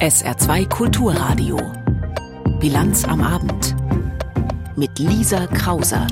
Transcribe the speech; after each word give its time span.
SR2 0.00 0.68
Kulturradio. 0.68 1.58
Bilanz 2.60 3.04
am 3.04 3.20
Abend. 3.20 3.74
Mit 4.76 4.96
Lisa 5.00 5.48
Krauser. 5.48 6.06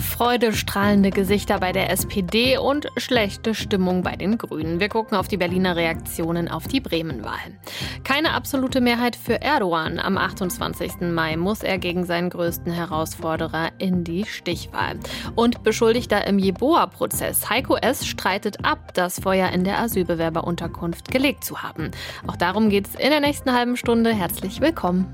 Freudestrahlende 0.00 1.10
Gesichter 1.10 1.58
bei 1.60 1.72
der 1.72 1.90
SPD 1.90 2.58
und 2.58 2.88
schlechte 2.96 3.54
Stimmung 3.54 4.02
bei 4.02 4.16
den 4.16 4.38
Grünen. 4.38 4.80
Wir 4.80 4.88
gucken 4.88 5.16
auf 5.16 5.28
die 5.28 5.36
Berliner 5.36 5.76
Reaktionen 5.76 6.48
auf 6.48 6.66
die 6.66 6.80
Bremenwahl. 6.80 7.38
Keine 8.02 8.32
absolute 8.32 8.80
Mehrheit 8.80 9.16
für 9.16 9.40
Erdogan. 9.40 9.98
Am 9.98 10.16
28. 10.16 11.02
Mai 11.12 11.36
muss 11.36 11.62
er 11.62 11.78
gegen 11.78 12.04
seinen 12.04 12.30
größten 12.30 12.72
Herausforderer 12.72 13.70
in 13.78 14.04
die 14.04 14.24
Stichwahl. 14.24 14.98
Und 15.36 15.62
Beschuldigter 15.62 16.26
im 16.26 16.38
Jeboa-Prozess. 16.38 17.50
Heiko 17.50 17.76
S. 17.76 18.06
streitet 18.06 18.64
ab, 18.64 18.94
das 18.94 19.20
Feuer 19.20 19.50
in 19.50 19.64
der 19.64 19.78
Asylbewerberunterkunft 19.78 21.10
gelegt 21.10 21.44
zu 21.44 21.62
haben. 21.62 21.90
Auch 22.26 22.36
darum 22.36 22.70
geht 22.70 22.88
es 22.88 22.94
in 22.94 23.10
der 23.10 23.20
nächsten 23.20 23.52
halben 23.52 23.76
Stunde. 23.76 24.12
Herzlich 24.12 24.60
willkommen. 24.60 25.06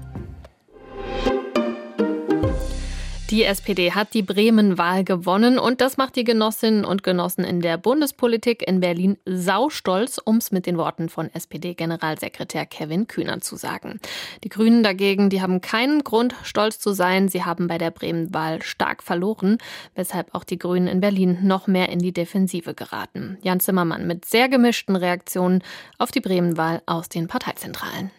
Die 3.30 3.42
SPD 3.42 3.90
hat 3.90 4.14
die 4.14 4.22
Bremen-Wahl 4.22 5.02
gewonnen 5.02 5.58
und 5.58 5.80
das 5.80 5.96
macht 5.96 6.14
die 6.14 6.22
Genossinnen 6.22 6.84
und 6.84 7.02
Genossen 7.02 7.44
in 7.44 7.60
der 7.60 7.76
Bundespolitik 7.76 8.62
in 8.62 8.78
Berlin 8.78 9.18
saustolz, 9.24 10.18
um 10.24 10.36
es 10.36 10.52
mit 10.52 10.64
den 10.64 10.78
Worten 10.78 11.08
von 11.08 11.28
SPD-Generalsekretär 11.34 12.66
Kevin 12.66 13.08
Kühner 13.08 13.40
zu 13.40 13.56
sagen. 13.56 13.98
Die 14.44 14.48
Grünen 14.48 14.84
dagegen, 14.84 15.28
die 15.28 15.42
haben 15.42 15.60
keinen 15.60 16.04
Grund, 16.04 16.36
stolz 16.44 16.78
zu 16.78 16.92
sein. 16.92 17.28
Sie 17.28 17.42
haben 17.42 17.66
bei 17.66 17.78
der 17.78 17.90
Bremen-Wahl 17.90 18.62
stark 18.62 19.02
verloren, 19.02 19.58
weshalb 19.96 20.32
auch 20.32 20.44
die 20.44 20.58
Grünen 20.58 20.86
in 20.86 21.00
Berlin 21.00 21.38
noch 21.42 21.66
mehr 21.66 21.88
in 21.88 21.98
die 21.98 22.12
Defensive 22.12 22.74
geraten. 22.74 23.38
Jan 23.42 23.58
Zimmermann 23.58 24.06
mit 24.06 24.24
sehr 24.24 24.48
gemischten 24.48 24.94
Reaktionen 24.94 25.64
auf 25.98 26.12
die 26.12 26.20
Bremen-Wahl 26.20 26.80
aus 26.86 27.08
den 27.08 27.26
Parteizentralen. 27.26 28.12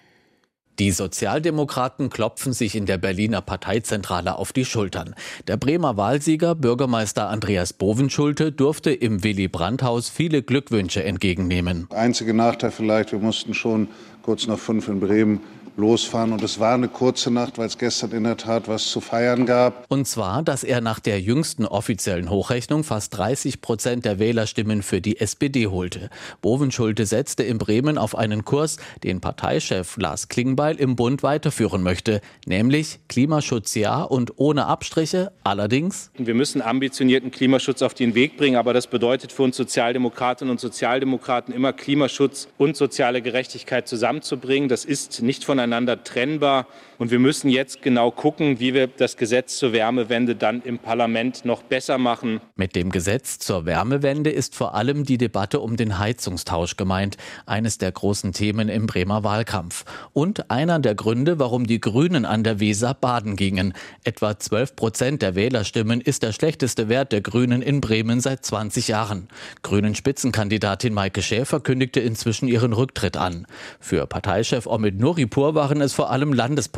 Die 0.80 0.92
Sozialdemokraten 0.92 2.12
klopfen 2.12 2.54
sich 2.54 2.76
in 2.76 2.86
der 2.86 3.00
Berliner 3.00 3.42
Parteizentrale 3.42 4.36
auf 4.36 4.54
die 4.54 4.64
Schultern. 4.64 5.16
Der 5.48 5.58
Bremer 5.58 5.98
Wahlsieger, 5.98 6.54
Bürgermeister 6.54 7.30
Andreas 7.30 7.74
Bovenschulte, 7.74 8.52
durfte 8.52 8.92
im 8.92 9.24
Willy 9.24 9.48
Brandt-Haus 9.48 10.10
viele 10.10 10.44
Glückwünsche 10.44 11.04
entgegennehmen. 11.04 11.88
Einzige 11.90 12.36
Nachteil 12.36 12.70
vielleicht, 12.70 13.12
wir 13.12 13.20
mussten 13.20 13.56
schon 13.56 13.88
kurz 14.22 14.46
nach 14.46 14.60
fünf 14.60 14.88
in 14.88 15.00
Bremen 15.00 15.40
losfahren. 15.78 16.34
Und 16.34 16.44
es 16.44 16.60
war 16.60 16.74
eine 16.74 16.88
kurze 16.88 17.32
Nacht, 17.32 17.58
weil 17.58 17.68
es 17.68 17.78
gestern 17.78 18.12
in 18.12 18.24
der 18.24 18.36
Tat 18.36 18.68
was 18.68 18.90
zu 18.90 19.00
feiern 19.00 19.46
gab. 19.46 19.86
Und 19.90 20.08
zwar, 20.08 20.44
dass 20.44 20.64
er 20.64 20.82
nach 20.82 21.00
der 21.00 21.22
jüngsten 21.22 21.66
offiziellen 21.66 22.30
Hochrechnung 22.30 22.84
fast 22.84 23.16
30 23.18 23.62
Prozent 23.62 24.04
der 24.06 24.20
Wählerstimmen 24.20 24.82
für 24.82 25.02
die 25.02 25.20
SPD 25.20 25.68
holte. 25.68 26.10
Bovenschulte 26.42 27.06
setzte 27.06 27.44
in 27.44 27.60
Bremen 27.60 27.98
auf 27.98 28.18
einen 28.18 28.44
Kurs, 28.44 28.78
den 29.04 29.22
Parteichef 29.22 29.98
Lars 29.98 30.28
Klingbeil 30.28 30.76
im 30.78 30.96
Bund 30.96 31.24
weiterführen 31.24 31.84
möchte, 31.84 32.22
nämlich 32.46 33.00
Klimaschutz 33.08 33.76
ja 33.76 34.02
und 34.02 34.34
ohne 34.38 34.66
Abstriche. 34.66 35.32
Allerdings. 35.44 36.12
Wir 36.18 36.34
müssen 36.34 36.62
ambitionierten 36.62 37.32
Klimaschutz 37.32 37.82
auf 37.82 37.94
den 37.94 38.16
Weg 38.16 38.38
bringen, 38.38 38.58
aber 38.58 38.74
das 38.74 38.88
bedeutet 38.88 39.32
für 39.32 39.44
uns 39.44 39.56
Sozialdemokratinnen 39.56 40.52
und 40.52 40.60
Sozialdemokraten 40.60 41.54
immer 41.54 41.74
Klimaschutz 41.74 42.48
und 42.58 42.76
soziale 42.76 43.22
Gerechtigkeit 43.22 43.88
zusammenzubringen. 43.88 44.70
Das 44.70 44.84
ist 44.84 45.22
nicht 45.22 45.44
voneinander 45.44 45.67
voneinander 45.68 46.04
trennbar. 46.04 46.66
Und 47.00 47.12
wir 47.12 47.20
müssen 47.20 47.50
jetzt 47.50 47.84
genau 47.84 48.10
gucken, 48.10 48.60
wie 48.60 48.74
wir 48.74 48.88
das 48.88 49.18
Gesetz 49.18 49.58
zur 49.58 49.72
Wärmewende 49.72 50.36
dann 50.36 50.64
im 50.64 50.80
Parlament 50.80 51.46
noch 51.46 51.62
besser 51.62 52.00
machen. 52.00 52.42
Mit 52.56 52.76
dem 52.76 52.90
Gesetz 52.90 53.38
zur 53.38 53.66
Wärmewende 53.66 54.32
ist 54.32 54.56
vor 54.56 54.74
allem 54.74 55.04
die 55.04 55.20
Debatte 55.20 55.60
um 55.60 55.78
den 55.78 56.00
Heizungstausch 56.00 56.76
gemeint, 56.76 57.18
eines 57.46 57.78
der 57.78 57.92
großen 57.92 58.34
Themen 58.34 58.68
im 58.68 58.88
Bremer 58.88 59.24
Wahlkampf. 59.24 59.86
Und 60.14 60.50
einer 60.50 60.80
der 60.80 60.96
Gründe, 60.96 61.38
warum 61.38 61.68
die 61.68 61.80
Grünen 61.80 62.26
an 62.26 62.44
der 62.44 62.60
Weser 62.60 62.96
baden 62.96 63.36
gingen. 63.36 63.74
Etwa 64.04 64.40
12 64.40 64.76
Prozent 64.76 65.22
der 65.22 65.36
Wählerstimmen 65.36 66.02
ist 66.02 66.24
der 66.24 66.32
schlechteste 66.32 66.90
Wert 66.90 67.12
der 67.12 67.22
Grünen 67.22 67.62
in 67.62 67.80
Bremen 67.80 68.22
seit 68.22 68.44
20 68.44 68.88
Jahren. 68.88 69.28
Grünen 69.62 69.94
Spitzenkandidatin 69.94 70.96
Maike 70.96 71.22
Schäfer 71.22 71.60
kündigte 71.60 72.00
inzwischen 72.00 72.48
ihren 72.48 72.74
Rücktritt 72.74 73.18
an. 73.18 73.46
Für 73.80 74.08
Parteichef 74.08 74.66
Omid 74.66 75.00
Nuripur 75.00 75.54
waren 75.54 75.82
es 75.82 75.94
vor 75.94 76.10
allem 76.10 76.34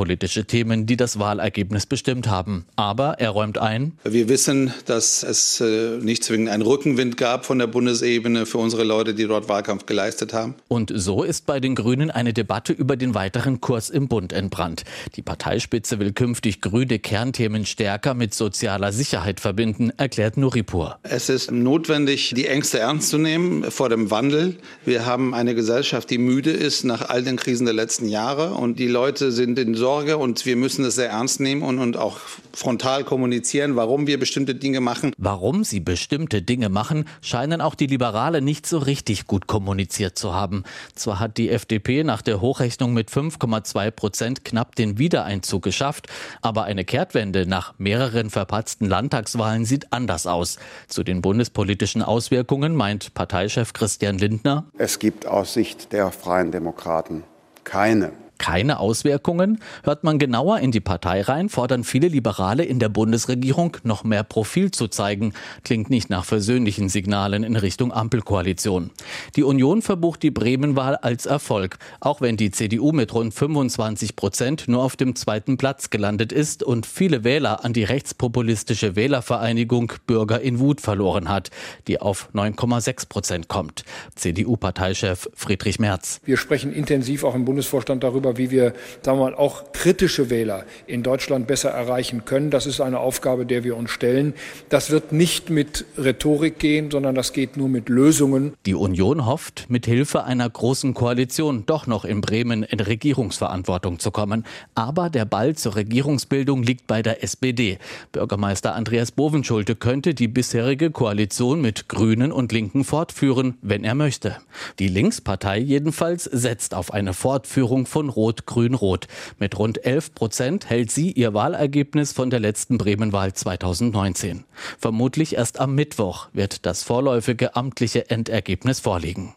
landespolitische 0.10 0.46
Themen, 0.46 0.86
die 0.86 0.98
das 0.98 1.20
Wahlergebnis 1.20 1.86
bestimmt 1.86 2.28
haben. 2.28 2.66
Aber 2.76 3.20
er 3.20 3.30
räumt 3.30 3.58
ein. 3.58 3.94
Wir 4.04 4.28
wissen, 4.28 4.74
dass 4.86 5.24
es 5.24 5.62
äh, 5.62 5.98
nicht 6.02 6.24
zwingend 6.24 6.50
einen 6.50 6.64
Rückenwind 6.64 7.18
gab 7.18 7.46
von 7.46 7.60
der 7.60 7.68
Bundesebene 7.68 8.46
für 8.46 8.58
unsere 8.58 8.84
Leute, 8.84 9.14
die 9.14 9.28
dort 9.28 9.50
Wahlkampf 9.50 9.86
geleistet 9.86 10.34
haben. 10.34 10.56
Und 10.68 10.92
so 10.96 11.24
ist 11.24 11.46
bei 11.46 11.60
den 11.60 11.76
Grünen 11.76 12.10
eine 12.10 12.34
Debatte 12.34 12.74
über 12.74 12.98
den 12.98 13.14
weiteren 13.14 13.62
Kurs 13.62 13.90
im 13.90 14.08
Bund 14.08 14.34
entbrannt. 14.34 14.84
Die 15.16 15.22
Parteispitze 15.22 16.00
will 16.00 16.14
künftig 16.14 16.62
grüne 16.62 17.00
Kernthemen 17.00 17.66
stärker 17.66 18.14
mit 18.14 18.34
sozialer 18.34 18.92
Sicherheit 18.92 19.40
verbinden, 19.40 19.92
erklärt 19.98 20.38
Nuripur. 20.38 20.98
Es 21.04 21.30
ist 21.30 21.52
notwendig, 21.52 22.34
die 22.36 22.48
Ängste 22.48 22.80
ernst 22.80 23.10
zu 23.10 23.18
nehmen 23.18 23.70
vor 23.70 23.90
dem 23.90 24.10
Wandel. 24.10 24.58
Wir 24.86 25.06
haben 25.06 25.34
eine 25.34 25.54
Gesellschaft, 25.54 26.10
die 26.10 26.18
müde 26.18 26.52
ist 26.52 26.84
nach 26.84 27.10
all 27.10 27.24
den 27.24 27.36
Krisen 27.36 27.66
der 27.66 27.76
letzten 27.76 28.08
Jahre. 28.08 28.54
Und 28.54 28.80
die 28.80 28.88
Leute 28.88 29.32
sind 29.32 29.60
in 29.60 29.76
Sorge 29.76 29.99
und 30.00 30.46
wir 30.46 30.56
müssen 30.56 30.86
es 30.86 30.96
sehr 30.96 31.10
ernst 31.10 31.40
nehmen 31.40 31.62
und, 31.62 31.80
und 31.80 31.98
auch 31.98 32.20
frontal 32.54 33.04
kommunizieren, 33.04 33.76
warum 33.76 34.08
wir 34.08 34.20
bestimmte 34.20 34.56
Dinge 34.56 34.80
machen. 34.80 35.14
Warum 35.18 35.64
sie 35.64 35.80
bestimmte 35.80 36.42
Dinge 36.42 36.70
machen, 36.70 37.06
scheinen 37.22 37.62
auch 37.62 37.76
die 37.76 37.88
Liberale 37.88 38.42
nicht 38.42 38.66
so 38.66 38.78
richtig 38.78 39.28
gut 39.28 39.48
kommuniziert 39.48 40.18
zu 40.18 40.34
haben. 40.34 40.64
Zwar 40.96 41.20
hat 41.20 41.38
die 41.38 41.50
FDP 41.50 42.04
nach 42.04 42.22
der 42.22 42.42
Hochrechnung 42.42 42.94
mit 42.94 43.10
5,2 43.10 43.92
Prozent 43.92 44.46
knapp 44.46 44.76
den 44.76 44.98
Wiedereinzug 44.98 45.64
geschafft, 45.64 46.08
aber 46.42 46.64
eine 46.64 46.86
Kehrtwende 46.86 47.46
nach 47.46 47.74
mehreren 47.78 48.30
verpatzten 48.30 48.86
Landtagswahlen 48.86 49.66
sieht 49.66 49.92
anders 49.92 50.28
aus. 50.28 50.58
Zu 50.88 51.04
den 51.04 51.22
bundespolitischen 51.22 52.02
Auswirkungen 52.02 52.76
meint 52.76 53.14
Parteichef 53.14 53.74
Christian 53.74 54.18
Lindner. 54.18 54.66
Es 54.78 55.00
gibt 55.00 55.26
aus 55.26 55.54
Sicht 55.54 55.92
der 55.92 56.12
Freien 56.12 56.52
Demokraten 56.52 57.24
keine 57.64 58.12
keine 58.40 58.80
Auswirkungen? 58.80 59.60
Hört 59.84 60.04
man 60.04 60.18
genauer 60.18 60.60
in 60.60 60.72
die 60.72 60.80
Partei 60.80 61.22
rein, 61.22 61.50
fordern 61.50 61.84
viele 61.84 62.08
Liberale 62.08 62.64
in 62.64 62.80
der 62.80 62.90
Bundesregierung 62.90 63.78
noch 63.84 64.04
mehr 64.04 64.24
Profil 64.24 64.72
zu 64.72 64.88
zeigen. 64.88 65.34
Klingt 65.64 65.92
nicht 65.92 66.10
nach 66.10 66.26
versöhnlichen 66.26 66.90
Signalen 66.90 67.44
in 67.44 67.56
Richtung 67.56 67.94
Ampelkoalition. 67.94 68.90
Die 69.36 69.44
Union 69.44 69.84
verbucht 69.84 70.24
die 70.24 70.32
Bremenwahl 70.32 70.96
als 70.96 71.28
Erfolg, 71.28 71.78
auch 72.00 72.22
wenn 72.22 72.38
die 72.38 72.50
CDU 72.50 72.92
mit 72.92 73.14
rund 73.14 73.34
25 73.34 74.16
Prozent 74.16 74.68
nur 74.68 74.82
auf 74.82 74.96
dem 74.96 75.16
zweiten 75.16 75.58
Platz 75.58 75.90
gelandet 75.90 76.32
ist 76.32 76.64
und 76.64 76.86
viele 76.86 77.24
Wähler 77.24 77.64
an 77.66 77.74
die 77.74 77.84
rechtspopulistische 77.84 78.96
Wählervereinigung 78.96 79.94
Bürger 80.08 80.42
in 80.42 80.60
Wut 80.60 80.82
verloren 80.82 81.30
hat, 81.30 81.52
die 81.88 82.00
auf 82.00 82.30
9,6 82.34 83.10
Prozent 83.10 83.48
kommt. 83.48 83.84
CDU-Parteichef 84.16 85.30
Friedrich 85.36 85.80
Merz. 85.80 86.22
Wir 86.24 86.38
sprechen 86.38 86.72
intensiv 86.72 87.24
auch 87.24 87.36
im 87.36 87.46
Bundesvorstand 87.46 88.04
darüber, 88.04 88.29
darüber, 88.30 88.38
wie 88.38 88.52
wir 88.52 88.74
sagen 89.04 89.20
wir 89.20 89.26
mal, 89.26 89.36
auch 89.36 89.72
kritische 89.72 90.30
Wähler 90.30 90.66
in 90.88 91.04
Deutschland 91.04 91.48
besser 91.48 91.70
erreichen 91.70 92.26
können. 92.26 92.50
Das 92.50 92.66
ist 92.66 92.82
eine 92.82 93.00
Aufgabe, 93.00 93.46
der 93.46 93.64
wir 93.64 93.78
uns 93.78 93.92
stellen. 93.92 94.34
Das 94.70 94.92
wird 94.92 95.12
nicht 95.12 95.50
mit 95.50 95.86
Rhetorik 95.98 96.60
gehen, 96.60 96.92
sondern 96.92 97.16
das 97.16 97.34
geht 97.34 97.58
nur 97.58 97.70
mit 97.70 97.90
Lösungen. 97.90 98.54
Die 98.66 98.76
Union 98.76 99.26
hofft, 99.26 99.66
mit 99.70 99.86
Hilfe 99.86 100.24
einer 100.24 100.50
großen 100.50 100.94
Koalition 100.94 101.64
doch 101.66 101.88
noch 101.88 102.06
in 102.06 102.22
Bremen 102.22 102.64
in 102.64 102.80
Regierungsverantwortung 102.80 104.00
zu 104.00 104.12
kommen. 104.12 104.46
Aber 104.76 105.10
der 105.10 105.26
Ball 105.26 105.56
zur 105.56 105.76
Regierungsbildung 105.76 106.64
liegt 106.64 106.88
bei 106.88 107.02
der 107.02 107.24
SPD. 107.24 107.78
Bürgermeister 108.12 108.76
Andreas 108.76 109.12
Bovenschulte 109.12 109.76
könnte 109.76 110.14
die 110.14 110.28
bisherige 110.28 110.92
Koalition 110.92 111.62
mit 111.62 111.88
Grünen 111.88 112.32
und 112.32 112.52
Linken 112.52 112.84
fortführen, 112.84 113.58
wenn 113.62 113.84
er 113.84 113.96
möchte. 113.96 114.38
Die 114.80 114.88
Linkspartei 114.88 115.60
jedenfalls 115.60 116.26
setzt 116.26 116.74
auf 116.74 116.94
eine 116.94 117.14
Fortführung 117.14 117.86
von 117.86 118.10
Rot-Grün-Rot. 118.20 119.08
Mit 119.38 119.58
rund 119.58 119.86
11 119.86 120.14
Prozent 120.14 120.70
hält 120.70 120.92
sie 120.92 121.14
ihr 121.14 121.34
Wahlergebnis 121.34 122.12
von 122.12 122.30
der 122.30 122.42
letzten 122.42 122.78
Bremenwahl 122.78 123.34
2019. 123.34 124.44
Vermutlich 124.78 125.36
erst 125.36 125.60
am 125.62 125.74
Mittwoch 125.74 126.28
wird 126.34 126.66
das 126.66 126.84
vorläufige 126.84 127.56
amtliche 127.56 128.10
Endergebnis 128.10 128.82
vorliegen. 128.82 129.36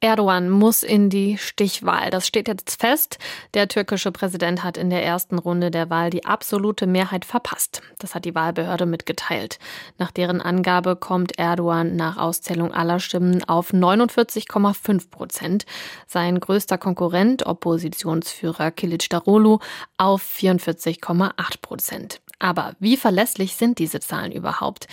Erdogan 0.00 0.48
muss 0.48 0.84
in 0.84 1.10
die 1.10 1.38
Stichwahl. 1.38 2.10
Das 2.10 2.24
steht 2.24 2.46
jetzt 2.46 2.80
fest. 2.80 3.18
Der 3.54 3.66
türkische 3.66 4.12
Präsident 4.12 4.62
hat 4.62 4.76
in 4.76 4.90
der 4.90 5.04
ersten 5.04 5.38
Runde 5.38 5.72
der 5.72 5.90
Wahl 5.90 6.10
die 6.10 6.24
absolute 6.24 6.86
Mehrheit 6.86 7.24
verpasst. 7.24 7.82
Das 7.98 8.14
hat 8.14 8.24
die 8.24 8.34
Wahlbehörde 8.36 8.86
mitgeteilt. 8.86 9.58
Nach 9.98 10.12
deren 10.12 10.40
Angabe 10.40 10.94
kommt 10.94 11.36
Erdogan 11.36 11.96
nach 11.96 12.16
Auszählung 12.16 12.72
aller 12.72 13.00
Stimmen 13.00 13.42
auf 13.48 13.72
49,5 13.72 15.10
Prozent. 15.10 15.66
Sein 16.06 16.38
größter 16.38 16.78
Konkurrent, 16.78 17.44
Oppositionsführer 17.46 18.70
Kilic 18.70 19.10
Darolu, 19.10 19.58
auf 19.96 20.22
44,8 20.22 21.60
Prozent. 21.60 22.20
Aber 22.38 22.76
wie 22.78 22.96
verlässlich 22.96 23.56
sind 23.56 23.78
diese 23.78 24.00
Zahlen 24.00 24.32
überhaupt? 24.32 24.86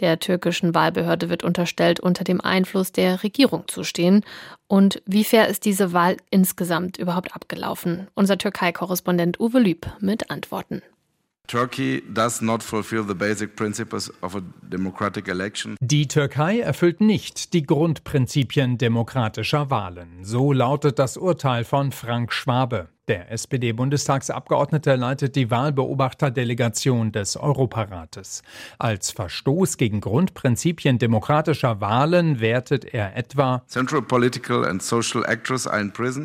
Der 0.00 0.18
türkischen 0.18 0.74
Wahlbehörde 0.74 1.28
wird 1.28 1.42
unterstellt, 1.42 2.00
unter 2.00 2.24
dem 2.24 2.40
Einfluss 2.40 2.92
der 2.92 3.22
Regierung 3.22 3.66
zu 3.66 3.82
stehen. 3.82 4.24
Und 4.68 5.02
wie 5.04 5.24
fair 5.24 5.48
ist 5.48 5.64
diese 5.64 5.92
Wahl 5.92 6.16
insgesamt 6.30 6.98
überhaupt 6.98 7.34
abgelaufen? 7.34 8.08
Unser 8.14 8.38
Türkei-Korrespondent 8.38 9.40
Uwe 9.40 9.58
Lüb 9.58 9.86
mit 10.00 10.30
Antworten. 10.30 10.82
Die 15.80 16.08
Türkei 16.08 16.60
erfüllt 16.60 17.00
nicht 17.00 17.52
die 17.52 17.64
Grundprinzipien 17.64 18.78
demokratischer 18.78 19.68
Wahlen. 19.68 20.24
So 20.24 20.52
lautet 20.52 20.98
das 20.98 21.16
Urteil 21.16 21.64
von 21.64 21.92
Frank 21.92 22.32
Schwabe. 22.32 22.88
Der 23.08 23.32
SPD-Bundestagsabgeordnete 23.32 24.94
leitet 24.94 25.34
die 25.34 25.50
Wahlbeobachterdelegation 25.50 27.10
des 27.10 27.36
Europarates. 27.36 28.44
Als 28.78 29.10
Verstoß 29.10 29.76
gegen 29.76 30.00
Grundprinzipien 30.00 31.00
demokratischer 31.00 31.80
Wahlen 31.80 32.38
wertet 32.38 32.94
er 32.94 33.16
etwa 33.16 33.64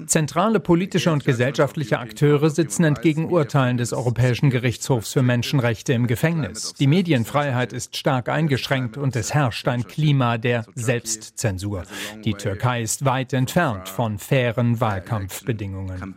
Zentrale 0.08 0.60
politische 0.60 1.12
und 1.12 1.26
gesellschaftliche 1.26 1.98
Akteure 1.98 2.52
sitzen 2.52 2.84
entgegen 2.84 3.32
Urteilen 3.32 3.78
des 3.78 3.92
Europäischen 3.92 4.52
Gerichtshofs 4.52 5.14
für 5.14 5.24
Menschenrechte 5.24 5.94
im 5.94 6.06
Gefängnis. 6.06 6.76
Die 6.76 6.86
Medienfreiheit 6.86 7.74
ist 7.74 7.98
stark 7.98 8.30
eingeschränkt 8.30 8.98
und 8.98 9.16
es 9.16 9.34
herrscht 9.34 9.68
ein 9.68 9.88
Klima 9.88 10.38
der 10.38 10.64
Selbstzensur. 10.76 11.86
Die 12.24 12.36
Türkei 12.36 12.84
ist 12.84 13.04
weit 13.04 13.34
entfernt 13.34 13.90
von 13.90 14.20
fairen 14.20 14.80
Wahlkampfbedingungen. 14.80 16.14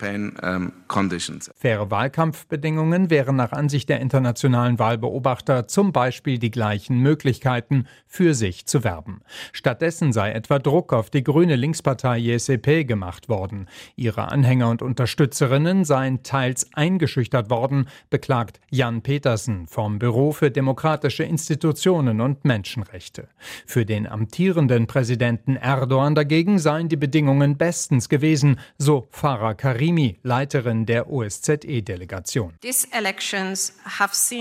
Faire 1.55 1.91
Wahlkampfbedingungen 1.91 3.11
wären 3.11 3.37
nach 3.37 3.53
Ansicht 3.53 3.89
der 3.89 4.01
internationalen 4.01 4.79
Wahlbeobachter 4.79 5.69
zum 5.69 5.93
Beispiel 5.93 6.39
die 6.39 6.51
gleichen 6.51 6.99
Möglichkeiten, 6.99 7.87
für 8.07 8.35
sich 8.35 8.67
zu 8.67 8.85
werben. 8.85 9.21
Stattdessen 9.53 10.13
sei 10.13 10.33
etwa 10.33 10.59
Druck 10.59 10.93
auf 10.93 11.11
die 11.11 11.23
grüne 11.23 11.57
Linkspartei 11.57 12.19
JCP 12.19 12.85
gemacht 12.85 13.29
worden. 13.29 13.69
Ihre 13.97 14.31
Anhänger 14.31 14.69
und 14.69 14.83
Unterstützerinnen 14.83 15.85
seien 15.85 16.23
teils 16.23 16.69
eingeschüchtert 16.75 17.51
worden, 17.51 17.87
beklagt 18.11 18.61
Jan 18.71 19.03
Petersen 19.03 19.67
vom 19.67 19.99
Büro 19.99 20.33
für 20.33 20.51
demokratische 20.51 21.25
Institutionen 21.25 22.21
und 22.21 22.45
Menschenrechte. 22.45 23.29
Für 23.67 23.87
den 23.87 24.07
amtierenden 24.07 24.87
Präsidenten 24.87 25.57
Erdogan 25.57 26.15
dagegen 26.15 26.59
seien 26.59 26.89
die 26.89 26.97
Bedingungen 26.97 27.57
bestens 27.57 28.09
gewesen, 28.09 28.59
so 28.79 29.07
Farah 29.11 29.55
Karimi, 29.55 30.19
Leiterin 30.41 30.87
der 30.87 31.11
OSZE-Delegation. 31.11 32.55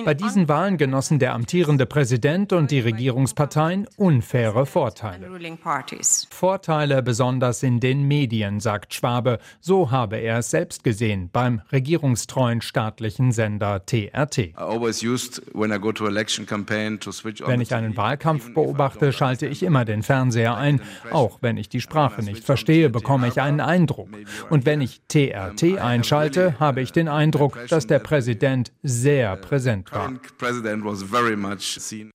Bei 0.05 0.13
diesen 0.13 0.47
Wahlen 0.47 0.77
genossen 0.77 1.19
der 1.19 1.33
amtierende 1.33 1.85
Präsident 1.85 2.53
und 2.53 2.71
die 2.71 2.79
Regierungsparteien 2.79 3.85
unfaire 3.97 4.65
Vorteile. 4.65 5.29
Vorteile 6.29 7.03
besonders 7.03 7.63
in 7.63 7.81
den 7.81 8.03
Medien, 8.03 8.61
sagt 8.61 8.93
Schwabe. 8.93 9.39
So 9.59 9.91
habe 9.91 10.15
er 10.17 10.37
es 10.37 10.51
selbst 10.51 10.85
gesehen 10.85 11.29
beim 11.33 11.61
regierungstreuen 11.71 12.61
staatlichen 12.61 13.33
Sender 13.33 13.85
TRT. 13.85 14.53
Wenn 17.45 17.61
ich 17.61 17.73
einen 17.75 17.97
Wahlkampf 17.97 18.53
beobachte, 18.53 19.11
schalte 19.11 19.47
ich 19.47 19.63
immer 19.63 19.83
den 19.83 20.03
Fernseher 20.03 20.55
ein. 20.55 20.79
Auch 21.11 21.39
wenn 21.41 21.57
ich 21.57 21.67
die 21.67 21.81
Sprache 21.81 22.23
nicht 22.23 22.45
verstehe, 22.45 22.89
bekomme 22.89 23.27
ich 23.27 23.41
einen 23.41 23.59
Eindruck. 23.59 24.09
Und 24.49 24.65
wenn 24.65 24.79
ich 24.79 25.01
TRT 25.09 25.79
einschalte, 25.89 26.59
habe 26.59 26.81
ich 26.81 26.91
den 26.91 27.07
Eindruck, 27.07 27.57
dass 27.69 27.87
der 27.87 27.99
Präsident 27.99 28.71
sehr 28.83 29.35
präsent 29.35 29.91
war. 29.91 30.11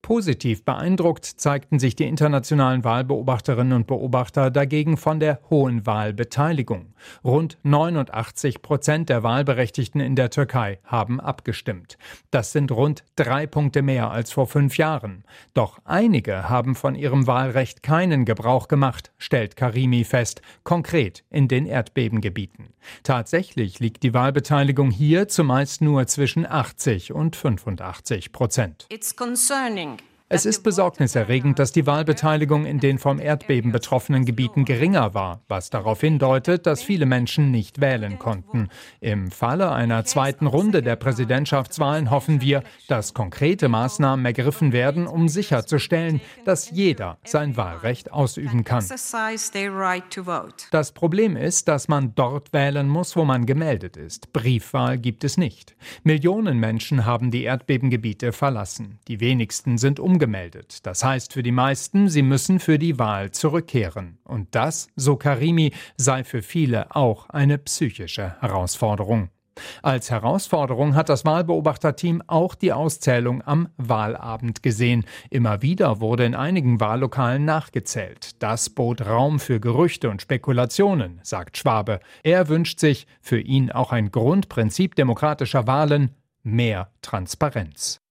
Positiv 0.03 0.65
beeindruckt 0.65 1.25
zeigten 1.25 1.79
sich 1.79 1.97
die 1.97 2.05
internationalen 2.05 2.85
Wahlbeobachterinnen 2.85 3.73
und 3.73 3.87
Beobachter 3.87 4.51
dagegen 4.51 4.97
von 4.97 5.21
der 5.21 5.41
hohen 5.51 5.87
Wahlbeteiligung. 5.87 6.95
Rund 7.25 7.59
89 7.63 8.63
Prozent 8.63 9.09
der 9.09 9.23
Wahlberechtigten 9.23 10.01
in 10.01 10.17
der 10.17 10.31
Türkei 10.31 10.79
haben 10.85 11.21
abgestimmt. 11.21 11.99
Das 12.31 12.53
sind 12.53 12.71
rund 12.73 13.05
drei 13.17 13.47
Punkte 13.47 13.83
mehr 13.83 14.11
als 14.11 14.33
vor 14.33 14.47
fünf 14.47 14.79
Jahren. 14.79 15.25
Doch 15.53 15.79
einige 15.85 16.49
haben 16.49 16.75
von 16.75 16.95
ihrem 16.95 17.27
Wahlrecht 17.27 17.83
keinen 17.83 18.25
Gebrauch 18.25 18.69
gemacht, 18.69 19.13
stellt 19.19 19.57
Karimi 19.57 20.05
fest, 20.05 20.43
konkret 20.63 21.25
in 21.31 21.49
den 21.49 21.67
Erdbebengebieten. 21.67 22.69
Tatsächlich 23.03 23.64
liegt 23.65 24.03
die 24.03 24.15
Wahlbeteiligung 24.15 24.91
hier 24.91 25.29
zumeist 25.29 25.83
nur 25.83 26.07
zwischen 26.07 26.47
80 26.47 27.13
und 27.13 27.37
85 27.37 28.33
Prozent. 28.33 28.87
It's 28.91 29.17
concerning 29.17 29.97
es 30.31 30.47
ist 30.47 30.63
besorgniserregend, 30.63 31.59
dass 31.59 31.71
die 31.71 31.87
Wahlbeteiligung 31.87 32.65
in 32.65 32.81
den 32.81 32.99
vom 32.99 33.21
Erdbeben 33.21 33.73
betroffenen 33.73 34.25
Gebieten 34.25 34.65
geringer 34.65 35.13
war, 35.13 35.43
was 35.49 35.69
darauf 35.69 36.01
hindeutet, 36.01 36.67
dass 36.67 36.83
viele 36.83 37.05
Menschen 37.05 37.51
nicht 37.51 37.83
wählen 37.83 38.19
konnten. 38.19 38.69
Im 39.01 39.31
Falle 39.31 39.71
einer 39.71 40.07
zweiten 40.07 40.47
Runde 40.47 40.83
der 40.83 40.97
Präsidentschaftswahlen 40.97 42.11
hoffen 42.11 42.41
wir, 42.41 42.63
dass 42.89 43.13
konkrete 43.13 43.69
Maßnahmen 43.69 44.25
ergriffen 44.25 44.73
werden, 44.73 45.07
um 45.07 45.29
sicherzustellen, 45.29 46.23
dass 46.47 46.71
jeder 46.71 47.19
sein 47.25 47.59
Wahlrecht 47.59 48.11
ausüben 48.11 48.65
kann. 48.65 48.83
Das 50.71 50.93
Problem 50.93 51.37
ist, 51.37 51.69
dass 51.69 51.87
man 51.89 52.15
dort 52.15 52.55
wählen 52.55 52.89
muss, 52.89 53.15
wo 53.15 53.27
man 53.27 53.45
gemeldet 53.45 53.99
ist. 53.99 54.33
Briefwahl 54.33 54.97
gibt 54.97 55.23
es 55.23 55.37
nicht. 55.37 55.77
Millionen 56.03 56.59
Menschen 56.59 57.05
haben 57.05 57.31
die 57.31 57.43
Erdbebengebiete 57.43 58.33
verlassen. 58.33 58.99
Die 59.07 59.21
wenigsten 59.21 59.77
sind 59.77 60.01
um 60.01 60.14
umgemeldet. 60.15 60.87
Das 60.87 61.03
heißt 61.03 61.33
für 61.33 61.43
die 61.43 61.53
meisten, 61.53 62.09
sie 62.09 62.23
müssen 62.23 62.61
für 62.61 62.79
die 62.79 62.99
Wahl 63.01 63.33
zurückkehren. 63.33 64.19
Und 64.23 64.55
das, 64.55 64.89
so 64.95 65.17
Karimi, 65.17 65.73
sei 65.97 66.23
für 66.23 66.41
viele 66.41 66.95
auch 66.95 67.29
eine 67.31 67.59
psychische 67.59 68.41
Herausforderung. 68.41 69.31
Als 69.83 70.11
Herausforderung 70.11 70.95
hat 70.95 71.09
das 71.09 71.25
Wahlbeobachterteam 71.25 72.23
auch 72.27 72.55
die 72.55 72.73
Auszählung 72.73 73.43
am 73.43 73.69
Wahlabend 73.77 74.63
gesehen. 74.63 75.05
Immer 75.31 75.63
wieder 75.63 76.01
wurde 76.01 76.25
in 76.25 76.35
einigen 76.35 76.81
Wahllokalen 76.81 77.45
nachgezählt. 77.45 78.43
Das 78.43 78.71
bot 78.71 79.07
Raum 79.07 79.39
für 79.41 79.61
Gerüchte 79.61 80.11
und 80.11 80.23
Spekulationen, 80.23 81.21
sagt 81.23 81.57
Schwabe. 81.57 82.01
Er 82.23 82.49
wünscht 82.49 82.81
sich, 82.81 83.07
für 83.21 83.41
ihn 83.41 83.71
auch 83.71 83.93
ein 83.93 84.11
Grundprinzip 84.11 84.95
demokratischer 84.97 85.67
Wahlen, 85.67 86.11
mehr 86.43 86.91
Transparenz. 87.01 88.04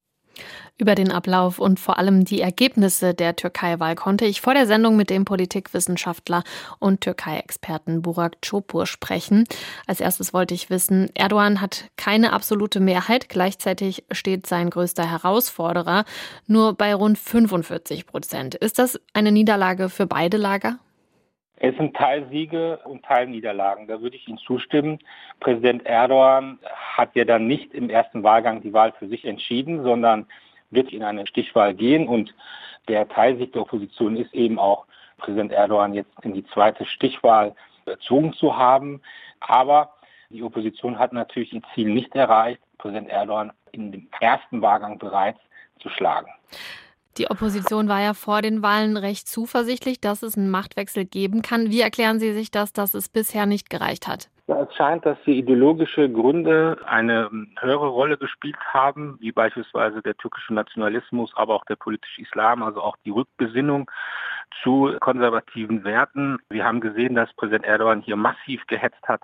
Über 0.78 0.96
den 0.96 1.12
Ablauf 1.12 1.60
und 1.60 1.80
vor 1.80 2.00
allem 2.00 2.26
die 2.26 2.42
Ergebnisse 2.42 3.14
der 3.14 3.36
Türkei-Wahl 3.36 3.96
konnte 3.96 4.26
ich 4.26 4.42
vor 4.42 4.54
der 4.54 4.66
Sendung 4.66 4.96
mit 4.96 5.10
dem 5.10 5.24
Politikwissenschaftler 5.24 6.44
und 6.80 7.02
Türkei-Experten 7.02 8.02
Burak 8.02 8.42
Çopur 8.42 8.88
sprechen. 8.88 9.46
Als 9.86 10.00
erstes 10.00 10.34
wollte 10.34 10.56
ich 10.56 10.70
wissen, 10.70 11.12
Erdogan 11.14 11.62
hat 11.62 11.86
keine 11.96 12.34
absolute 12.34 12.80
Mehrheit, 12.80 13.30
gleichzeitig 13.30 14.04
steht 14.12 14.48
sein 14.48 14.70
größter 14.72 15.10
Herausforderer 15.10 16.06
nur 16.48 16.74
bei 16.74 16.96
rund 16.96 17.20
45 17.20 18.08
Prozent. 18.08 18.56
Ist 18.56 18.80
das 18.80 19.00
eine 19.14 19.32
Niederlage 19.32 19.90
für 19.90 20.08
beide 20.08 20.38
Lager? 20.38 20.80
Es 21.64 21.78
sind 21.78 21.96
Teilsiege 21.96 22.80
und 22.84 23.06
Teilniederlagen. 23.06 23.88
Da 23.88 24.02
würde 24.02 24.18
ich 24.18 24.28
Ihnen 24.28 24.38
zustimmen. 24.38 25.00
Präsident 25.40 25.86
Erdogan 25.86 26.60
hat 26.74 27.16
ja 27.16 27.24
dann 27.24 27.48
nicht 27.48 27.74
im 27.74 27.90
ersten 27.90 28.22
Wahlgang 28.22 28.62
die 28.62 28.74
Wahl 28.74 28.92
für 29.00 29.08
sich 29.08 29.24
entschieden, 29.24 29.82
sondern 29.82 30.26
wird 30.72 30.92
in 30.92 31.04
eine 31.04 31.26
Stichwahl 31.26 31.74
gehen. 31.74 32.06
Und 32.10 32.36
der 32.90 33.08
Teilsieg 33.08 33.54
der 33.54 33.62
Opposition 33.62 34.18
ist 34.18 34.34
eben 34.34 34.60
auch 34.60 34.86
Präsident 35.20 35.54
Erdogan 35.54 35.94
jetzt 35.94 36.12
in 36.24 36.34
die 36.34 36.46
zweite 36.48 36.84
Stichwahl 36.86 37.56
erzogen 37.86 38.34
zu 38.34 38.58
haben. 38.58 39.02
Aber 39.40 39.94
die 40.32 40.44
Opposition 40.44 41.00
hat 41.00 41.14
natürlich 41.14 41.54
ihr 41.54 41.62
Ziel 41.74 41.88
nicht 41.88 42.14
erreicht, 42.14 42.60
Präsident 42.78 43.08
Erdogan 43.08 43.54
in 43.72 43.94
dem 43.94 44.10
ersten 44.20 44.62
Wahlgang 44.62 45.00
bereits 45.00 45.40
zu 45.80 45.88
schlagen. 45.88 46.28
Die 47.18 47.30
Opposition 47.30 47.88
war 47.88 48.02
ja 48.02 48.16
vor 48.16 48.42
den 48.42 48.64
Wahlen 48.64 48.98
recht 48.98 49.28
zuversichtlich, 49.28 50.02
dass 50.02 50.24
es 50.24 50.36
einen 50.36 50.50
Machtwechsel 50.50 51.06
geben 51.06 51.44
kann. 51.44 51.70
Wie 51.70 51.82
erklären 51.82 52.20
Sie 52.20 52.34
sich 52.34 52.50
das, 52.50 52.74
dass 52.74 52.96
es 52.96 53.08
bisher 53.08 53.46
nicht 53.46 53.70
gereicht 53.70 54.08
hat? 54.08 54.30
Ja, 54.48 54.64
es 54.64 54.76
scheint, 54.76 55.06
dass 55.06 55.18
die 55.26 55.38
ideologische 55.38 56.10
Gründe 56.10 56.78
eine 56.86 57.30
höhere 57.60 57.88
Rolle 57.88 58.18
gespielt 58.18 58.58
haben, 58.74 59.18
wie 59.22 59.32
beispielsweise 59.32 60.02
der 60.02 60.18
türkische 60.18 60.54
Nationalismus, 60.54 61.32
aber 61.36 61.54
auch 61.54 61.66
der 61.66 61.76
politische 61.76 62.22
Islam, 62.22 62.64
also 62.64 62.82
auch 62.82 62.98
die 63.06 63.12
Rückbesinnung 63.12 63.90
zu 64.62 64.94
konservativen 65.00 65.84
Werten. 65.84 66.40
Wir 66.50 66.66
haben 66.66 66.82
gesehen, 66.82 67.16
dass 67.16 67.34
Präsident 67.34 67.66
Erdogan 67.66 68.02
hier 68.02 68.16
massiv 68.16 68.66
gehetzt 68.68 69.08
hat 69.08 69.22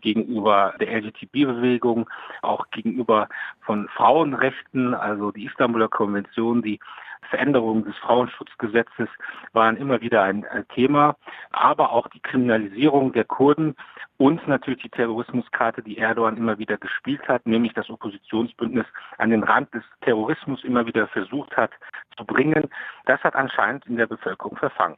gegenüber 0.00 0.74
der 0.80 0.90
LGTB-Bewegung, 1.00 2.08
auch 2.40 2.70
gegenüber 2.70 3.28
von 3.60 3.88
Frauenrechten, 3.88 4.94
also 4.94 5.32
die 5.32 5.44
Istanbuler 5.44 5.88
Konvention, 5.88 6.62
die 6.62 6.80
Veränderungen 7.28 7.84
des 7.84 7.96
Frauenschutzgesetzes 7.96 9.08
waren 9.52 9.76
immer 9.76 10.00
wieder 10.00 10.22
ein 10.22 10.44
Thema, 10.74 11.16
aber 11.50 11.92
auch 11.92 12.08
die 12.08 12.20
Kriminalisierung 12.20 13.12
der 13.12 13.24
Kurden 13.24 13.74
und 14.18 14.46
natürlich 14.46 14.82
die 14.82 14.88
Terrorismuskarte, 14.88 15.82
die 15.82 15.98
Erdogan 15.98 16.36
immer 16.36 16.58
wieder 16.58 16.76
gespielt 16.76 17.26
hat, 17.28 17.46
nämlich 17.46 17.72
das 17.74 17.90
Oppositionsbündnis 17.90 18.86
an 19.18 19.30
den 19.30 19.42
Rand 19.42 19.72
des 19.74 19.82
Terrorismus 20.02 20.62
immer 20.64 20.86
wieder 20.86 21.08
versucht 21.08 21.56
hat 21.56 21.72
zu 22.16 22.24
bringen. 22.24 22.68
Das 23.06 23.22
hat 23.24 23.34
anscheinend 23.34 23.86
in 23.86 23.96
der 23.96 24.06
Bevölkerung 24.06 24.56
verfangen. 24.56 24.96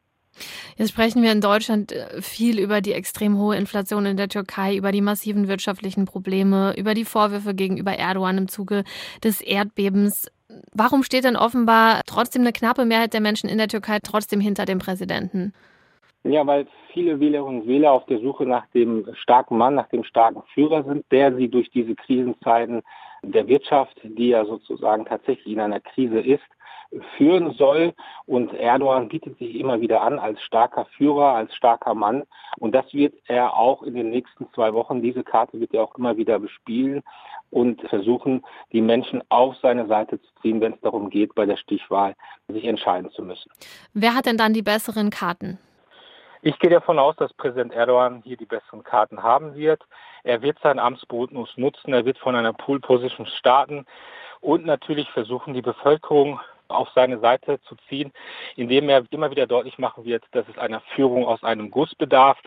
Jetzt 0.75 0.89
sprechen 0.89 1.23
wir 1.23 1.31
in 1.31 1.41
Deutschland 1.41 1.93
äh, 1.93 2.21
viel 2.21 2.59
über 2.59 2.81
die 2.81 2.91
extrem 2.91 3.37
hohe 3.37 3.55
Inflation 3.55 4.05
in 4.05 4.17
der 4.17 4.27
Türkei, 4.27 4.75
über 4.75 4.91
die 4.91 5.01
massiven 5.01 5.47
wirtschaftlichen 5.47 6.05
Probleme, 6.05 6.75
über 6.77 6.93
die 6.93 7.05
Vorwürfe 7.05 7.55
gegenüber 7.55 7.93
Erdogan 7.93 8.37
im 8.37 8.47
Zuge 8.47 8.83
des 9.23 9.41
Erdbebens. 9.41 10.29
Warum 10.73 11.03
steht 11.03 11.23
denn 11.23 11.35
offenbar 11.35 12.01
trotzdem 12.05 12.41
eine 12.41 12.53
knappe 12.53 12.85
Mehrheit 12.85 13.13
der 13.13 13.21
Menschen 13.21 13.49
in 13.49 13.57
der 13.57 13.67
Türkei 13.67 13.99
trotzdem 14.01 14.39
hinter 14.39 14.65
dem 14.65 14.79
Präsidenten? 14.79 15.53
Ja, 16.23 16.45
weil 16.47 16.65
viele 16.91 17.19
Wählerinnen 17.19 17.61
und 17.61 17.67
Wähler 17.67 17.91
auf 17.91 18.05
der 18.07 18.19
Suche 18.19 18.45
nach 18.45 18.65
dem 18.73 19.07
starken 19.13 19.57
Mann, 19.57 19.75
nach 19.75 19.89
dem 19.89 20.03
starken 20.03 20.41
Führer 20.53 20.83
sind, 20.83 21.05
der 21.11 21.35
sie 21.35 21.49
durch 21.49 21.69
diese 21.69 21.93
Krisenzeiten 21.93 22.81
der 23.21 23.47
Wirtschaft, 23.47 23.99
die 24.03 24.29
ja 24.29 24.43
sozusagen 24.45 25.05
tatsächlich 25.05 25.53
in 25.53 25.59
einer 25.59 25.79
Krise 25.79 26.19
ist, 26.19 26.43
führen 27.17 27.53
soll. 27.53 27.93
Und 28.25 28.53
Erdogan 28.53 29.09
bietet 29.09 29.37
sich 29.37 29.55
immer 29.55 29.81
wieder 29.81 30.01
an 30.01 30.19
als 30.19 30.41
starker 30.41 30.85
Führer, 30.97 31.35
als 31.35 31.55
starker 31.55 31.93
Mann. 31.93 32.23
Und 32.57 32.73
das 32.73 32.93
wird 32.93 33.13
er 33.27 33.55
auch 33.55 33.83
in 33.83 33.95
den 33.95 34.09
nächsten 34.09 34.47
zwei 34.53 34.73
Wochen, 34.73 35.01
diese 35.01 35.23
Karte 35.23 35.59
wird 35.59 35.73
er 35.73 35.83
auch 35.83 35.95
immer 35.95 36.17
wieder 36.17 36.39
bespielen 36.39 37.03
und 37.51 37.81
versuchen, 37.89 38.43
die 38.71 38.81
Menschen 38.81 39.23
auf 39.29 39.55
seine 39.61 39.87
Seite 39.87 40.21
zu 40.21 40.27
ziehen, 40.41 40.61
wenn 40.61 40.73
es 40.73 40.81
darum 40.81 41.09
geht, 41.09 41.35
bei 41.35 41.45
der 41.45 41.57
Stichwahl 41.57 42.15
sich 42.47 42.65
entscheiden 42.65 43.11
zu 43.11 43.23
müssen. 43.23 43.51
Wer 43.93 44.15
hat 44.15 44.25
denn 44.25 44.37
dann 44.37 44.53
die 44.53 44.61
besseren 44.61 45.09
Karten? 45.09 45.59
Ich 46.41 46.59
gehe 46.59 46.69
davon 46.69 46.99
aus, 46.99 47.15
dass 47.15 47.33
Präsident 47.33 47.73
Erdogan 47.73 48.21
hier 48.23 48.37
die 48.37 48.45
besseren 48.45 48.83
Karten 48.83 49.23
haben 49.23 49.55
wird. 49.55 49.81
Er 50.23 50.41
wird 50.43 50.59
seinen 50.59 50.79
Amtsbonus 50.79 51.49
nutzen, 51.57 51.93
er 51.93 52.05
wird 52.05 52.19
von 52.19 52.35
einer 52.35 52.53
Pool-Position 52.53 53.25
starten 53.25 53.85
und 54.41 54.65
natürlich 54.65 55.09
versuchen, 55.09 55.55
die 55.55 55.63
Bevölkerung 55.63 56.39
auf 56.67 56.89
seine 56.95 57.19
Seite 57.19 57.59
zu 57.61 57.75
ziehen, 57.87 58.11
indem 58.55 58.89
er 58.89 59.03
immer 59.11 59.31
wieder 59.31 59.47
deutlich 59.47 59.77
machen 59.77 60.05
wird, 60.05 60.23
dass 60.31 60.47
es 60.47 60.57
einer 60.57 60.81
Führung 60.95 61.25
aus 61.25 61.43
einem 61.43 61.71
Guss 61.71 61.93
bedarf, 61.95 62.37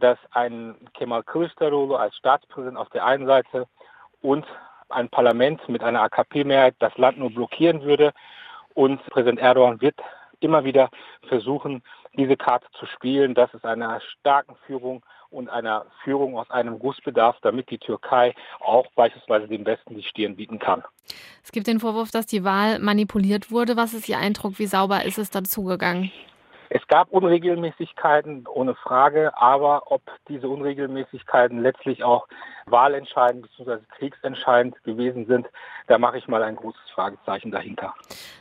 dass 0.00 0.18
ein 0.32 0.74
Kemal 0.94 1.22
Kılıçdaroğlu 1.22 1.96
als 1.96 2.16
Staatspräsident 2.16 2.76
auf 2.76 2.90
der 2.90 3.04
einen 3.04 3.26
Seite 3.26 3.66
und 4.22 4.46
ein 4.88 5.08
Parlament 5.08 5.66
mit 5.68 5.82
einer 5.82 6.02
AKP-Mehrheit 6.02 6.74
das 6.78 6.96
Land 6.98 7.18
nur 7.18 7.30
blockieren 7.30 7.82
würde. 7.82 8.12
Und 8.74 9.04
Präsident 9.06 9.38
Erdogan 9.38 9.80
wird 9.80 9.96
immer 10.40 10.64
wieder 10.64 10.90
versuchen, 11.28 11.82
diese 12.14 12.36
Karte 12.36 12.66
zu 12.78 12.86
spielen, 12.86 13.34
dass 13.34 13.52
es 13.54 13.64
einer 13.64 14.00
starken 14.00 14.56
Führung 14.66 15.02
und 15.34 15.48
einer 15.48 15.86
Führung 16.02 16.38
aus 16.38 16.50
einem 16.50 16.78
Guss 16.78 17.00
bedarf, 17.02 17.36
damit 17.42 17.70
die 17.70 17.78
Türkei 17.78 18.34
auch 18.60 18.86
beispielsweise 18.94 19.48
dem 19.48 19.66
Westen 19.66 19.96
die 19.96 20.02
Stirn 20.02 20.36
bieten 20.36 20.58
kann. 20.58 20.82
Es 21.42 21.52
gibt 21.52 21.66
den 21.66 21.80
Vorwurf, 21.80 22.10
dass 22.10 22.26
die 22.26 22.44
Wahl 22.44 22.78
manipuliert 22.78 23.50
wurde. 23.50 23.76
Was 23.76 23.94
ist 23.94 24.08
Ihr 24.08 24.18
Eindruck? 24.18 24.58
Wie 24.58 24.66
sauber 24.66 25.04
ist 25.04 25.18
es 25.18 25.30
dazugegangen? 25.30 26.10
Es 26.70 26.86
gab 26.88 27.10
Unregelmäßigkeiten, 27.10 28.46
ohne 28.46 28.74
Frage, 28.74 29.36
aber 29.36 29.92
ob 29.92 30.02
diese 30.28 30.48
Unregelmäßigkeiten 30.48 31.62
letztlich 31.62 32.04
auch 32.04 32.26
wahlentscheidend 32.66 33.48
bzw. 33.48 33.78
kriegsentscheidend 33.98 34.82
gewesen 34.84 35.26
sind, 35.26 35.46
da 35.86 35.98
mache 35.98 36.18
ich 36.18 36.28
mal 36.28 36.42
ein 36.42 36.56
großes 36.56 36.90
Fragezeichen 36.94 37.50
dahinter. 37.50 37.94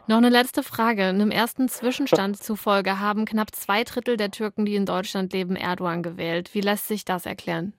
Noch 0.08 0.18
eine 0.18 0.30
letzte 0.30 0.63
Frage. 0.63 1.06
Einem 1.06 1.32
ersten 1.32 1.68
Zwischenstand 1.68 2.38
zufolge 2.38 3.00
haben 3.00 3.25
knapp 3.25 3.53
zwei 3.53 3.84
Drittel 3.84 4.18
der 4.18 4.32
Türken, 4.32 4.65
die 4.65 4.75
in 4.75 4.86
Deutschland 4.86 5.34
leben, 5.34 5.56
Erdogan 5.56 6.03
gewählt. 6.03 6.53
Wie 6.53 6.62
lässt 6.62 6.88
sich 6.88 7.06
das 7.06 7.25
erklären? 7.25 7.74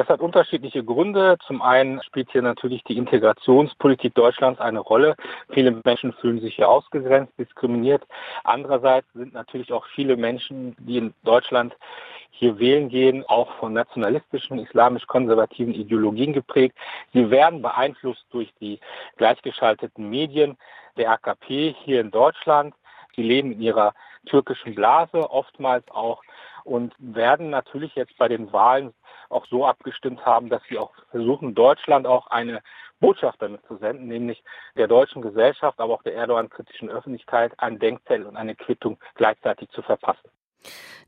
Das 0.00 0.08
hat 0.08 0.22
unterschiedliche 0.22 0.82
Gründe. 0.82 1.36
Zum 1.46 1.60
einen 1.60 2.02
spielt 2.02 2.32
hier 2.32 2.40
natürlich 2.40 2.82
die 2.84 2.96
Integrationspolitik 2.96 4.14
Deutschlands 4.14 4.58
eine 4.58 4.78
Rolle. 4.78 5.14
Viele 5.50 5.78
Menschen 5.84 6.14
fühlen 6.14 6.40
sich 6.40 6.56
hier 6.56 6.70
ausgegrenzt, 6.70 7.34
diskriminiert. 7.38 8.02
Andererseits 8.42 9.06
sind 9.12 9.34
natürlich 9.34 9.70
auch 9.74 9.84
viele 9.94 10.16
Menschen, 10.16 10.74
die 10.78 10.96
in 10.96 11.14
Deutschland 11.22 11.76
hier 12.30 12.58
wählen 12.58 12.88
gehen, 12.88 13.26
auch 13.28 13.52
von 13.56 13.74
nationalistischen, 13.74 14.58
islamisch-konservativen 14.60 15.74
Ideologien 15.74 16.32
geprägt. 16.32 16.78
Sie 17.12 17.30
werden 17.30 17.60
beeinflusst 17.60 18.24
durch 18.30 18.50
die 18.58 18.80
gleichgeschalteten 19.18 20.08
Medien 20.08 20.56
der 20.96 21.10
AKP 21.10 21.74
hier 21.84 22.00
in 22.00 22.10
Deutschland. 22.10 22.74
Sie 23.16 23.22
leben 23.22 23.52
in 23.52 23.60
ihrer 23.60 23.92
türkischen 24.24 24.74
Blase 24.74 25.30
oftmals 25.30 25.84
auch 25.90 26.22
und 26.64 26.94
werden 26.98 27.50
natürlich 27.50 27.94
jetzt 27.94 28.16
bei 28.18 28.28
den 28.28 28.52
Wahlen 28.52 28.92
auch 29.28 29.46
so 29.46 29.66
abgestimmt 29.66 30.24
haben, 30.26 30.48
dass 30.48 30.62
sie 30.68 30.78
auch 30.78 30.92
versuchen, 31.10 31.54
Deutschland 31.54 32.06
auch 32.06 32.26
eine 32.28 32.62
Botschaft 33.00 33.40
damit 33.40 33.64
zu 33.66 33.76
senden, 33.78 34.08
nämlich 34.08 34.42
der 34.76 34.88
deutschen 34.88 35.22
Gesellschaft, 35.22 35.78
aber 35.80 35.94
auch 35.94 36.02
der 36.02 36.14
Erdogan-kritischen 36.14 36.90
Öffentlichkeit 36.90 37.52
ein 37.58 37.78
Denkzettel 37.78 38.26
und 38.26 38.36
eine 38.36 38.54
Quittung 38.54 38.98
gleichzeitig 39.14 39.70
zu 39.70 39.82
verpassen. 39.82 40.28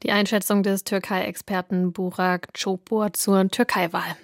Die 0.03 0.11
Einschätzung 0.11 0.63
des 0.63 0.85
Türkei-Experten 0.85 1.93
Burak 1.93 2.55
Çopur 2.55 3.13
zur 3.13 3.49
Türkei-Wahl. 3.49 4.17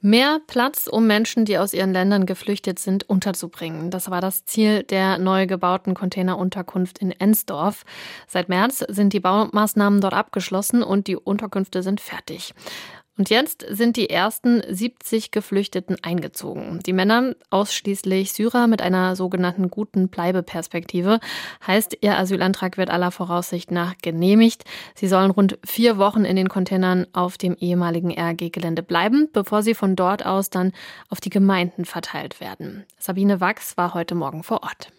Mehr 0.00 0.40
Platz, 0.46 0.86
um 0.86 1.08
Menschen, 1.08 1.44
die 1.44 1.58
aus 1.58 1.74
ihren 1.74 1.92
Ländern 1.92 2.24
geflüchtet 2.24 2.78
sind, 2.78 3.08
unterzubringen. 3.08 3.90
Das 3.90 4.10
war 4.10 4.20
das 4.20 4.44
Ziel 4.44 4.84
der 4.84 5.18
neu 5.18 5.48
gebauten 5.48 5.94
Containerunterkunft 5.94 6.98
in 6.98 7.10
Ensdorf. 7.10 7.84
Seit 8.28 8.48
März 8.48 8.84
sind 8.88 9.12
die 9.12 9.18
Baumaßnahmen 9.18 10.00
dort 10.00 10.14
abgeschlossen 10.14 10.84
und 10.84 11.08
die 11.08 11.16
Unterkünfte 11.16 11.82
sind 11.82 12.00
fertig. 12.00 12.54
Und 13.18 13.30
jetzt 13.30 13.66
sind 13.68 13.96
die 13.96 14.08
ersten 14.08 14.62
70 14.66 15.32
Geflüchteten 15.32 15.96
eingezogen. 16.02 16.78
Die 16.86 16.92
Männer, 16.92 17.34
ausschließlich 17.50 18.32
Syrer 18.32 18.68
mit 18.68 18.80
einer 18.80 19.16
sogenannten 19.16 19.70
guten 19.70 20.08
Bleibeperspektive, 20.08 21.18
heißt, 21.66 21.98
ihr 22.00 22.16
Asylantrag 22.16 22.78
wird 22.78 22.90
aller 22.90 23.10
Voraussicht 23.10 23.72
nach 23.72 23.98
genehmigt. 24.00 24.64
Sie 24.94 25.08
sollen 25.08 25.32
rund 25.32 25.58
vier 25.66 25.98
Wochen 25.98 26.24
in 26.24 26.36
den 26.36 26.48
Containern 26.48 27.08
auf 27.12 27.36
dem 27.38 27.56
ehemaligen 27.56 28.16
RG-Gelände 28.16 28.84
bleiben, 28.84 29.28
bevor 29.32 29.62
sie 29.62 29.74
von 29.74 29.96
dort 29.96 30.24
aus 30.24 30.48
dann 30.48 30.72
auf 31.08 31.20
die 31.20 31.30
Gemeinden 31.30 31.84
verteilt 31.84 32.40
werden. 32.40 32.84
Sabine 32.98 33.40
Wachs 33.40 33.76
war 33.76 33.94
heute 33.94 34.14
Morgen 34.14 34.44
vor 34.44 34.62
Ort. 34.62 34.92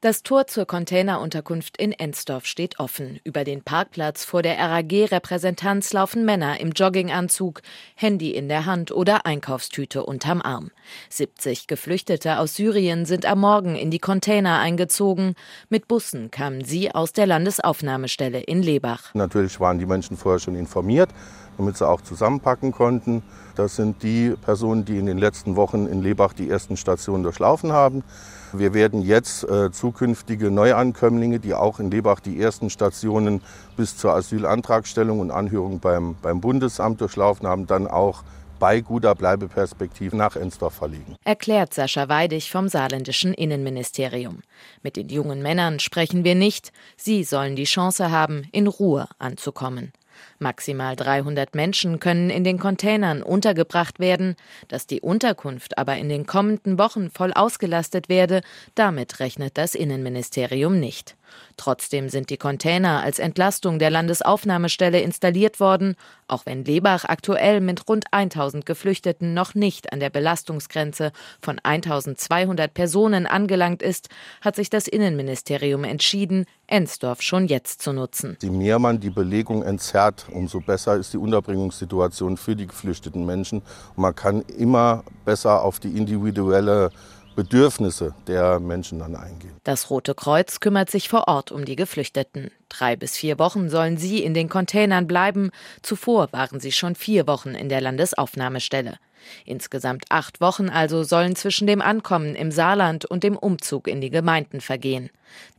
Das 0.00 0.22
Tor 0.22 0.46
zur 0.46 0.64
Containerunterkunft 0.64 1.76
in 1.76 1.90
Ensdorf 1.90 2.46
steht 2.46 2.78
offen. 2.78 3.18
Über 3.24 3.42
den 3.42 3.64
Parkplatz 3.64 4.24
vor 4.24 4.42
der 4.42 4.56
RAG-Repräsentanz 4.56 5.92
laufen 5.92 6.24
Männer 6.24 6.60
im 6.60 6.70
Jogginganzug, 6.70 7.62
Handy 7.96 8.30
in 8.30 8.48
der 8.48 8.64
Hand 8.64 8.92
oder 8.92 9.26
Einkaufstüte 9.26 10.04
unterm 10.04 10.40
Arm. 10.40 10.70
70 11.10 11.66
Geflüchtete 11.66 12.38
aus 12.38 12.54
Syrien 12.54 13.06
sind 13.06 13.26
am 13.26 13.40
Morgen 13.40 13.74
in 13.74 13.90
die 13.90 13.98
Container 13.98 14.60
eingezogen. 14.60 15.34
Mit 15.68 15.88
Bussen 15.88 16.30
kamen 16.30 16.64
sie 16.64 16.94
aus 16.94 17.12
der 17.12 17.26
Landesaufnahmestelle 17.26 18.38
in 18.38 18.62
Lebach. 18.62 19.12
Natürlich 19.14 19.58
waren 19.58 19.80
die 19.80 19.86
Menschen 19.86 20.16
vorher 20.16 20.38
schon 20.38 20.54
informiert, 20.54 21.10
damit 21.58 21.76
sie 21.76 21.86
auch 21.86 22.00
zusammenpacken 22.00 22.72
konnten. 22.72 23.22
Das 23.56 23.76
sind 23.76 24.02
die 24.02 24.34
Personen, 24.40 24.84
die 24.84 24.98
in 24.98 25.06
den 25.06 25.18
letzten 25.18 25.56
Wochen 25.56 25.86
in 25.86 26.00
Lebach 26.00 26.32
die 26.32 26.48
ersten 26.48 26.76
Stationen 26.76 27.24
durchlaufen 27.24 27.72
haben. 27.72 28.04
Wir 28.52 28.72
werden 28.72 29.02
jetzt 29.02 29.44
äh, 29.44 29.70
zukünftige 29.70 30.50
Neuankömmlinge, 30.50 31.38
die 31.38 31.52
auch 31.52 31.80
in 31.80 31.90
Lebach 31.90 32.20
die 32.20 32.40
ersten 32.40 32.70
Stationen 32.70 33.42
bis 33.76 33.96
zur 33.98 34.14
Asylantragstellung 34.14 35.20
und 35.20 35.30
Anhörung 35.30 35.80
beim, 35.80 36.16
beim 36.22 36.40
Bundesamt 36.40 37.00
durchlaufen 37.00 37.46
haben, 37.46 37.66
dann 37.66 37.86
auch 37.86 38.22
bei 38.58 38.80
guter 38.80 39.14
Bleibeperspektive 39.14 40.16
nach 40.16 40.36
Ensdorf 40.36 40.74
verlegen. 40.74 41.16
Erklärt 41.24 41.74
Sascha 41.74 42.08
Weidig 42.08 42.50
vom 42.50 42.68
saarländischen 42.68 43.34
Innenministerium. 43.34 44.40
Mit 44.82 44.96
den 44.96 45.08
jungen 45.08 45.42
Männern 45.42 45.78
sprechen 45.78 46.24
wir 46.24 46.34
nicht. 46.34 46.72
Sie 46.96 47.24
sollen 47.24 47.56
die 47.56 47.64
Chance 47.64 48.10
haben, 48.10 48.48
in 48.52 48.66
Ruhe 48.66 49.08
anzukommen. 49.18 49.92
Maximal 50.38 50.96
300 50.96 51.54
Menschen 51.54 52.00
können 52.00 52.30
in 52.30 52.44
den 52.44 52.58
Containern 52.58 53.22
untergebracht 53.22 53.98
werden. 54.00 54.36
Dass 54.68 54.86
die 54.86 55.00
Unterkunft 55.00 55.78
aber 55.78 55.96
in 55.96 56.08
den 56.08 56.26
kommenden 56.26 56.78
Wochen 56.78 57.10
voll 57.10 57.32
ausgelastet 57.32 58.08
werde, 58.08 58.42
damit 58.74 59.20
rechnet 59.20 59.58
das 59.58 59.74
Innenministerium 59.74 60.78
nicht. 60.78 61.16
Trotzdem 61.56 62.08
sind 62.08 62.30
die 62.30 62.36
Container 62.36 63.02
als 63.02 63.18
Entlastung 63.18 63.78
der 63.78 63.90
Landesaufnahmestelle 63.90 65.00
installiert 65.00 65.60
worden, 65.60 65.96
auch 66.28 66.46
wenn 66.46 66.64
Lebach 66.64 67.04
aktuell 67.04 67.60
mit 67.60 67.88
rund 67.88 68.06
1000 68.12 68.66
Geflüchteten 68.66 69.34
noch 69.34 69.54
nicht 69.54 69.92
an 69.92 70.00
der 70.00 70.10
Belastungsgrenze 70.10 71.12
von 71.40 71.58
1200 71.62 72.72
Personen 72.72 73.26
angelangt 73.26 73.82
ist, 73.82 74.08
hat 74.40 74.56
sich 74.56 74.70
das 74.70 74.88
Innenministerium 74.88 75.84
entschieden, 75.84 76.46
Ensdorf 76.66 77.22
schon 77.22 77.46
jetzt 77.46 77.80
zu 77.80 77.92
nutzen. 77.92 78.36
Je 78.42 78.50
mehr 78.50 78.78
man 78.78 79.00
die 79.00 79.10
Belegung 79.10 79.62
entzerrt, 79.62 80.26
umso 80.30 80.60
besser 80.60 80.96
ist 80.96 81.14
die 81.14 81.16
Unterbringungssituation 81.16 82.36
für 82.36 82.54
die 82.54 82.66
geflüchteten 82.66 83.24
Menschen. 83.24 83.62
Man 83.96 84.14
kann 84.14 84.42
immer 84.42 85.04
besser 85.24 85.62
auf 85.62 85.80
die 85.80 85.96
individuelle 85.96 86.90
Bedürfnisse 87.38 88.16
der 88.26 88.58
Menschen 88.58 88.98
dann 88.98 89.14
eingehen. 89.14 89.54
Das 89.62 89.90
Rote 89.90 90.16
Kreuz 90.16 90.58
kümmert 90.58 90.90
sich 90.90 91.08
vor 91.08 91.28
Ort 91.28 91.52
um 91.52 91.64
die 91.64 91.76
Geflüchteten. 91.76 92.50
Drei 92.68 92.96
bis 92.96 93.16
vier 93.16 93.38
Wochen 93.38 93.70
sollen 93.70 93.96
sie 93.96 94.24
in 94.24 94.34
den 94.34 94.48
Containern 94.48 95.06
bleiben. 95.06 95.52
Zuvor 95.80 96.32
waren 96.32 96.58
sie 96.58 96.72
schon 96.72 96.96
vier 96.96 97.28
Wochen 97.28 97.50
in 97.50 97.68
der 97.68 97.80
Landesaufnahmestelle. 97.80 98.96
Insgesamt 99.44 100.06
acht 100.08 100.40
Wochen 100.40 100.68
also 100.68 101.04
sollen 101.04 101.36
zwischen 101.36 101.68
dem 101.68 101.80
Ankommen 101.80 102.34
im 102.34 102.50
Saarland 102.50 103.04
und 103.04 103.22
dem 103.22 103.36
Umzug 103.36 103.86
in 103.86 104.00
die 104.00 104.10
Gemeinden 104.10 104.60
vergehen. 104.60 105.08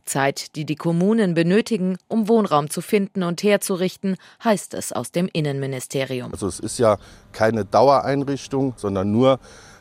Zeit, 0.04 0.56
die 0.56 0.66
die 0.66 0.76
Kommunen 0.76 1.32
benötigen, 1.32 1.96
um 2.08 2.28
Wohnraum 2.28 2.68
zu 2.68 2.82
finden 2.82 3.22
und 3.22 3.42
herzurichten, 3.42 4.16
heißt 4.44 4.74
es 4.74 4.92
aus 4.92 5.12
dem 5.12 5.30
Innenministerium. 5.32 6.30
Also 6.30 6.46
es 6.46 6.60
ist 6.60 6.78
ja 6.78 6.98
keine 7.32 7.64
Dauereinrichtung, 7.64 8.74
sondern 8.76 9.10
nur 9.10 9.40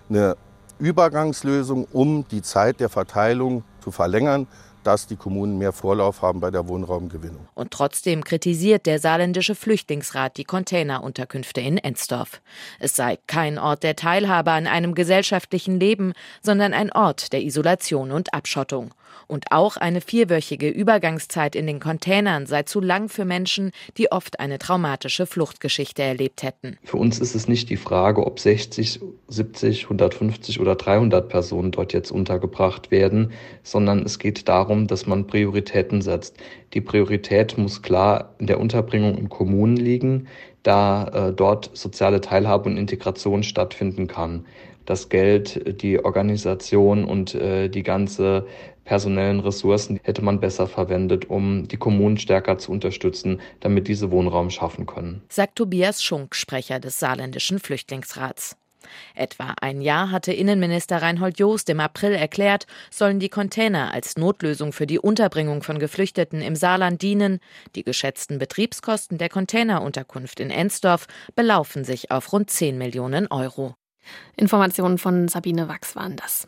eine 0.09 0.37
Übergangslösung, 0.79 1.87
um 1.91 2.25
die 2.29 2.41
Zeit 2.41 2.79
der 2.79 2.89
Verteilung 2.89 3.63
zu 3.83 3.91
verlängern 3.91 4.47
dass 4.83 5.07
die 5.07 5.15
Kommunen 5.15 5.57
mehr 5.57 5.71
Vorlauf 5.71 6.21
haben 6.21 6.39
bei 6.39 6.51
der 6.51 6.67
Wohnraumgewinnung. 6.67 7.47
Und 7.55 7.71
trotzdem 7.71 8.23
kritisiert 8.23 8.85
der 8.85 8.99
saarländische 8.99 9.55
Flüchtlingsrat 9.55 10.37
die 10.37 10.43
Containerunterkünfte 10.43 11.61
in 11.61 11.77
Ensdorf. 11.77 12.41
Es 12.79 12.95
sei 12.95 13.17
kein 13.27 13.57
Ort 13.57 13.83
der 13.83 13.95
Teilhabe 13.95 14.51
an 14.51 14.67
einem 14.67 14.95
gesellschaftlichen 14.95 15.79
Leben, 15.79 16.13
sondern 16.41 16.73
ein 16.73 16.91
Ort 16.91 17.33
der 17.33 17.43
Isolation 17.43 18.11
und 18.11 18.33
Abschottung. 18.33 18.93
Und 19.27 19.51
auch 19.51 19.77
eine 19.77 20.01
vierwöchige 20.01 20.69
Übergangszeit 20.69 21.55
in 21.55 21.67
den 21.67 21.79
Containern 21.79 22.45
sei 22.45 22.63
zu 22.63 22.79
lang 22.79 23.09
für 23.09 23.25
Menschen, 23.25 23.71
die 23.97 24.11
oft 24.11 24.39
eine 24.39 24.57
traumatische 24.57 25.25
Fluchtgeschichte 25.25 26.01
erlebt 26.01 26.43
hätten. 26.43 26.77
Für 26.83 26.97
uns 26.97 27.19
ist 27.19 27.35
es 27.35 27.47
nicht 27.47 27.69
die 27.69 27.77
Frage, 27.77 28.25
ob 28.25 28.39
60, 28.39 28.99
70, 29.27 29.83
150 29.83 30.59
oder 30.59 30.75
300 30.75 31.29
Personen 31.29 31.71
dort 31.71 31.93
jetzt 31.93 32.11
untergebracht 32.11 32.91
werden, 32.91 33.31
sondern 33.63 34.03
es 34.03 34.19
geht 34.19 34.47
darum, 34.47 34.68
dass 34.87 35.05
man 35.05 35.27
Prioritäten 35.27 36.01
setzt. 36.01 36.37
Die 36.73 36.81
Priorität 36.81 37.57
muss 37.57 37.81
klar 37.81 38.33
in 38.39 38.47
der 38.47 38.59
Unterbringung 38.59 39.17
in 39.17 39.29
Kommunen 39.29 39.77
liegen, 39.77 40.27
da 40.63 41.29
äh, 41.29 41.33
dort 41.33 41.71
soziale 41.73 42.21
Teilhabe 42.21 42.69
und 42.69 42.77
Integration 42.77 43.43
stattfinden 43.43 44.07
kann 44.07 44.45
das 44.89 45.09
Geld, 45.09 45.81
die 45.83 46.03
Organisation 46.03 47.05
und 47.05 47.35
äh, 47.35 47.69
die 47.69 47.83
ganze 47.83 48.47
personellen 48.85 49.39
Ressourcen 49.39 49.99
hätte 50.01 50.23
man 50.23 50.39
besser 50.39 50.65
verwendet, 50.65 51.29
um 51.29 51.67
die 51.67 51.77
Kommunen 51.77 52.17
stärker 52.17 52.57
zu 52.57 52.71
unterstützen, 52.71 53.39
damit 53.59 53.87
diese 53.87 54.09
Wohnraum 54.09 54.49
schaffen 54.49 54.87
können. 54.87 55.21
Sagt 55.29 55.57
Tobias 55.57 56.03
Schunk, 56.03 56.33
Sprecher 56.33 56.79
des 56.79 56.97
saarländischen 56.97 57.59
Flüchtlingsrats. 57.59 58.57
Etwa 59.15 59.53
ein 59.61 59.81
Jahr 59.81 60.11
hatte 60.11 60.33
Innenminister 60.33 61.01
Reinhold 61.01 61.39
Joost 61.39 61.69
im 61.69 61.79
April 61.79 62.13
erklärt, 62.13 62.67
sollen 62.91 63.19
die 63.19 63.29
Container 63.29 63.93
als 63.93 64.17
Notlösung 64.17 64.73
für 64.73 64.87
die 64.87 64.99
Unterbringung 64.99 65.63
von 65.63 65.79
Geflüchteten 65.79 66.41
im 66.41 66.55
Saarland 66.55 67.01
dienen. 67.01 67.39
Die 67.75 67.83
geschätzten 67.83 68.39
Betriebskosten 68.39 69.17
der 69.17 69.29
Containerunterkunft 69.29 70.39
in 70.39 70.51
Ensdorf 70.51 71.07
belaufen 71.35 71.83
sich 71.83 72.11
auf 72.11 72.31
rund 72.33 72.49
10 72.49 72.77
Millionen 72.77 73.27
Euro. 73.27 73.75
Informationen 74.35 74.97
von 74.97 75.27
Sabine 75.27 75.67
Wachs 75.67 75.95
waren 75.95 76.15
das. 76.15 76.47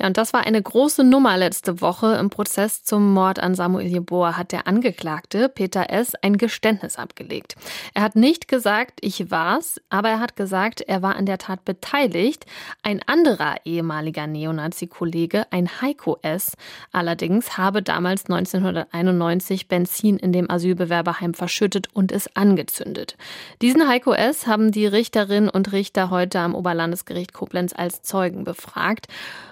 Ja, 0.00 0.06
und 0.06 0.16
das 0.16 0.32
war 0.32 0.46
eine 0.46 0.62
große 0.62 1.04
Nummer 1.04 1.36
letzte 1.36 1.82
Woche. 1.82 2.14
Im 2.14 2.30
Prozess 2.30 2.82
zum 2.84 3.12
Mord 3.12 3.38
an 3.38 3.54
Samuel 3.54 3.86
Jeboa 3.86 4.38
hat 4.38 4.50
der 4.50 4.66
Angeklagte 4.66 5.50
Peter 5.50 5.90
S. 5.90 6.14
ein 6.22 6.38
Geständnis 6.38 6.96
abgelegt. 6.96 7.54
Er 7.92 8.00
hat 8.00 8.16
nicht 8.16 8.48
gesagt, 8.48 9.00
ich 9.02 9.30
war's, 9.30 9.78
aber 9.90 10.08
er 10.08 10.20
hat 10.20 10.36
gesagt, 10.36 10.80
er 10.80 11.02
war 11.02 11.16
an 11.16 11.26
der 11.26 11.36
Tat 11.36 11.66
beteiligt. 11.66 12.46
Ein 12.82 13.02
anderer 13.06 13.56
ehemaliger 13.66 14.26
Neonazi-Kollege, 14.26 15.44
ein 15.50 15.68
Heiko 15.82 16.18
S., 16.22 16.52
allerdings 16.92 17.58
habe 17.58 17.82
damals 17.82 18.24
1991 18.24 19.68
Benzin 19.68 20.16
in 20.16 20.32
dem 20.32 20.50
Asylbewerberheim 20.50 21.34
verschüttet 21.34 21.88
und 21.92 22.10
es 22.10 22.34
angezündet. 22.34 23.18
Diesen 23.60 23.86
Heiko 23.86 24.14
S. 24.14 24.46
haben 24.46 24.72
die 24.72 24.86
Richterinnen 24.86 25.50
und 25.50 25.72
Richter 25.72 26.08
heute 26.08 26.40
am 26.40 26.54
Oberlandesgericht 26.54 27.34
Koblenz 27.34 27.74
als 27.76 28.00
Zeugen 28.00 28.44
befragt. 28.44 29.08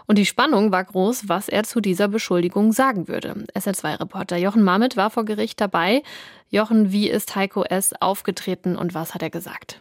Und 0.08 0.16
die 0.16 0.24
Spannung 0.38 0.70
war 0.70 0.84
groß, 0.84 1.28
was 1.28 1.48
er 1.48 1.64
zu 1.64 1.80
dieser 1.80 2.06
Beschuldigung 2.06 2.70
sagen 2.70 3.08
würde. 3.08 3.44
SL2-Reporter 3.56 4.36
Jochen 4.36 4.62
Marmit 4.62 4.96
war 4.96 5.10
vor 5.10 5.24
Gericht 5.24 5.60
dabei. 5.60 6.04
Jochen, 6.48 6.92
wie 6.92 7.10
ist 7.10 7.34
Heiko 7.34 7.64
S. 7.64 7.92
aufgetreten 7.98 8.76
und 8.76 8.94
was 8.94 9.14
hat 9.14 9.22
er 9.22 9.30
gesagt? 9.30 9.80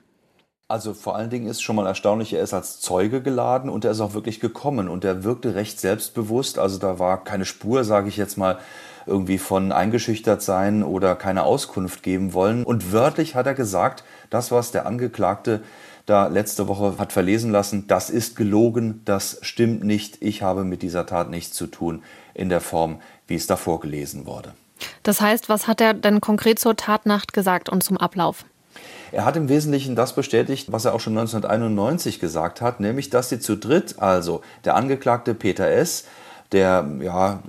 Also 0.68 0.96
vor 0.96 1.16
allen 1.16 1.30
Dingen 1.30 1.46
ist 1.46 1.62
schon 1.62 1.76
mal 1.76 1.86
erstaunlich, 1.86 2.34
er 2.34 2.42
ist 2.42 2.56
als 2.56 2.82
Zeuge 2.82 3.22
geladen 3.22 3.70
und 3.70 3.86
er 3.86 3.92
ist 3.92 4.02
auch 4.02 4.16
wirklich 4.16 4.40
gekommen 4.40 4.90
und 4.90 5.06
er 5.06 5.24
wirkte 5.24 5.54
recht 5.54 5.80
selbstbewusst. 5.80 6.58
Also 6.58 6.80
da 6.80 6.98
war 6.98 7.24
keine 7.24 7.46
Spur, 7.46 7.84
sage 7.84 8.10
ich 8.10 8.18
jetzt 8.18 8.36
mal, 8.36 8.58
irgendwie 9.06 9.38
von 9.38 9.72
eingeschüchtert 9.72 10.42
sein 10.42 10.82
oder 10.82 11.14
keine 11.14 11.44
Auskunft 11.44 12.02
geben 12.02 12.34
wollen. 12.34 12.64
Und 12.64 12.92
wörtlich 12.92 13.36
hat 13.36 13.46
er 13.46 13.54
gesagt, 13.54 14.04
das, 14.32 14.52
was 14.52 14.72
der 14.72 14.88
Angeklagte 14.88 15.62
da 16.08 16.28
letzte 16.28 16.68
Woche 16.68 16.98
hat 16.98 17.14
verlesen 17.14 17.52
lassen, 17.52 17.86
das 17.88 18.10
ist 18.10 18.36
gelogen, 18.36 19.02
das 19.06 19.38
stimmt 19.42 19.84
nicht, 19.84 20.18
ich 20.22 20.42
habe 20.42 20.64
mit 20.64 20.82
dieser 20.82 21.06
Tat 21.06 21.30
nichts 21.30 21.56
zu 21.56 21.68
tun 21.68 22.02
in 22.34 22.50
der 22.50 22.62
Form, 22.62 23.02
wie 23.28 23.36
es 23.36 23.46
da 23.46 23.58
vorgelesen 23.58 24.26
wurde. 24.26 24.54
Das 25.04 25.22
heißt, 25.22 25.50
was 25.50 25.68
hat 25.68 25.82
er 25.82 25.94
denn 25.94 26.22
konkret 26.22 26.60
zur 26.60 26.76
Tatnacht 26.76 27.34
gesagt 27.34 27.68
und 27.68 27.84
zum 27.84 27.98
Ablauf? 27.98 28.46
Er 29.12 29.26
hat 29.26 29.36
im 29.36 29.50
Wesentlichen 29.50 29.96
das 29.96 30.16
bestätigt, 30.16 30.72
was 30.72 30.86
er 30.86 30.94
auch 30.94 31.00
schon 31.00 31.18
1991 31.18 32.20
gesagt 32.20 32.62
hat, 32.62 32.80
nämlich, 32.80 33.10
dass 33.10 33.30
sie 33.30 33.40
zu 33.40 33.58
dritt, 33.58 33.96
also 34.00 34.42
der 34.66 34.76
Angeklagte 34.76 35.34
Peter 35.34 35.68
S., 35.68 36.06
der, 36.52 36.86
ja, 37.02 37.40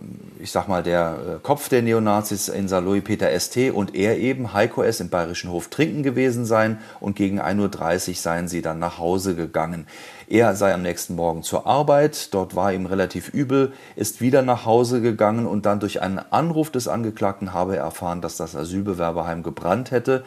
ich 0.40 0.50
sag 0.50 0.66
mal, 0.66 0.82
der 0.82 1.18
äh, 1.36 1.38
Kopf 1.42 1.68
der 1.68 1.82
Neonazis 1.82 2.48
in 2.48 2.68
Saarlouis, 2.68 3.04
Peter 3.04 3.28
ST 3.38 3.70
und 3.72 3.94
er 3.94 4.18
eben, 4.18 4.52
Heiko 4.52 4.82
S. 4.82 5.00
im 5.00 5.08
Bayerischen 5.08 5.50
Hof 5.50 5.68
trinken 5.68 6.02
gewesen 6.02 6.44
sein 6.44 6.80
und 6.98 7.14
gegen 7.14 7.40
1.30 7.40 8.08
Uhr 8.08 8.14
seien 8.16 8.48
sie 8.48 8.62
dann 8.62 8.78
nach 8.78 8.98
Hause 8.98 9.36
gegangen. 9.36 9.86
Er 10.28 10.56
sei 10.56 10.74
am 10.74 10.82
nächsten 10.82 11.14
Morgen 11.14 11.42
zur 11.42 11.66
Arbeit, 11.66 12.34
dort 12.34 12.56
war 12.56 12.72
ihm 12.72 12.86
relativ 12.86 13.32
übel, 13.32 13.72
ist 13.94 14.20
wieder 14.20 14.42
nach 14.42 14.66
Hause 14.66 15.00
gegangen 15.00 15.46
und 15.46 15.64
dann 15.64 15.80
durch 15.80 16.02
einen 16.02 16.20
Anruf 16.30 16.70
des 16.70 16.88
Angeklagten 16.88 17.52
habe 17.52 17.76
er 17.76 17.84
erfahren, 17.84 18.20
dass 18.20 18.36
das 18.36 18.56
Asylbewerberheim 18.56 19.42
gebrannt 19.42 19.90
hätte. 19.90 20.24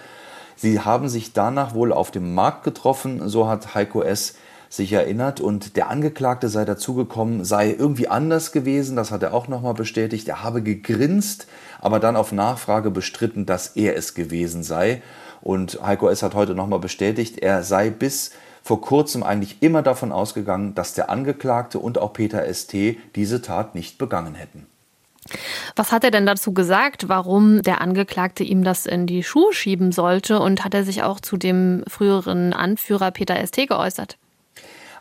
Sie 0.55 0.79
haben 0.79 1.09
sich 1.09 1.33
danach 1.33 1.73
wohl 1.73 1.91
auf 1.91 2.11
dem 2.11 2.33
Markt 2.33 2.63
getroffen, 2.63 3.27
so 3.27 3.47
hat 3.47 3.75
Heiko 3.75 4.01
S 4.01 4.35
sich 4.71 4.93
erinnert 4.93 5.41
und 5.41 5.75
der 5.75 5.89
Angeklagte 5.89 6.47
sei 6.47 6.63
dazugekommen, 6.63 7.43
sei 7.43 7.75
irgendwie 7.77 8.07
anders 8.07 8.53
gewesen, 8.53 8.95
das 8.95 9.11
hat 9.11 9.21
er 9.21 9.33
auch 9.33 9.49
nochmal 9.49 9.73
bestätigt. 9.73 10.29
Er 10.29 10.43
habe 10.43 10.61
gegrinst, 10.63 11.47
aber 11.81 11.99
dann 11.99 12.15
auf 12.15 12.31
Nachfrage 12.31 12.89
bestritten, 12.89 13.45
dass 13.45 13.75
er 13.75 13.97
es 13.97 14.13
gewesen 14.13 14.63
sei. 14.63 15.01
Und 15.41 15.79
Heiko 15.83 16.07
S. 16.07 16.23
hat 16.23 16.35
heute 16.35 16.55
nochmal 16.55 16.79
bestätigt, 16.79 17.39
er 17.39 17.63
sei 17.63 17.89
bis 17.89 18.31
vor 18.63 18.79
kurzem 18.79 19.23
eigentlich 19.23 19.57
immer 19.61 19.81
davon 19.81 20.13
ausgegangen, 20.13 20.73
dass 20.73 20.93
der 20.93 21.09
Angeklagte 21.09 21.77
und 21.77 21.97
auch 21.97 22.13
Peter 22.13 22.45
ST 22.53 22.73
diese 23.15 23.41
Tat 23.41 23.75
nicht 23.75 23.97
begangen 23.97 24.35
hätten. 24.35 24.67
Was 25.75 25.91
hat 25.91 26.05
er 26.05 26.11
denn 26.11 26.25
dazu 26.25 26.53
gesagt, 26.53 27.09
warum 27.09 27.61
der 27.61 27.81
Angeklagte 27.81 28.43
ihm 28.45 28.63
das 28.63 28.85
in 28.85 29.05
die 29.05 29.23
Schuhe 29.23 29.51
schieben 29.51 29.91
sollte? 29.91 30.39
Und 30.39 30.63
hat 30.63 30.73
er 30.73 30.85
sich 30.85 31.03
auch 31.03 31.19
zu 31.19 31.35
dem 31.35 31.83
früheren 31.87 32.53
Anführer 32.53 33.11
Peter 33.11 33.35
ST 33.45 33.67
geäußert? 33.67 34.17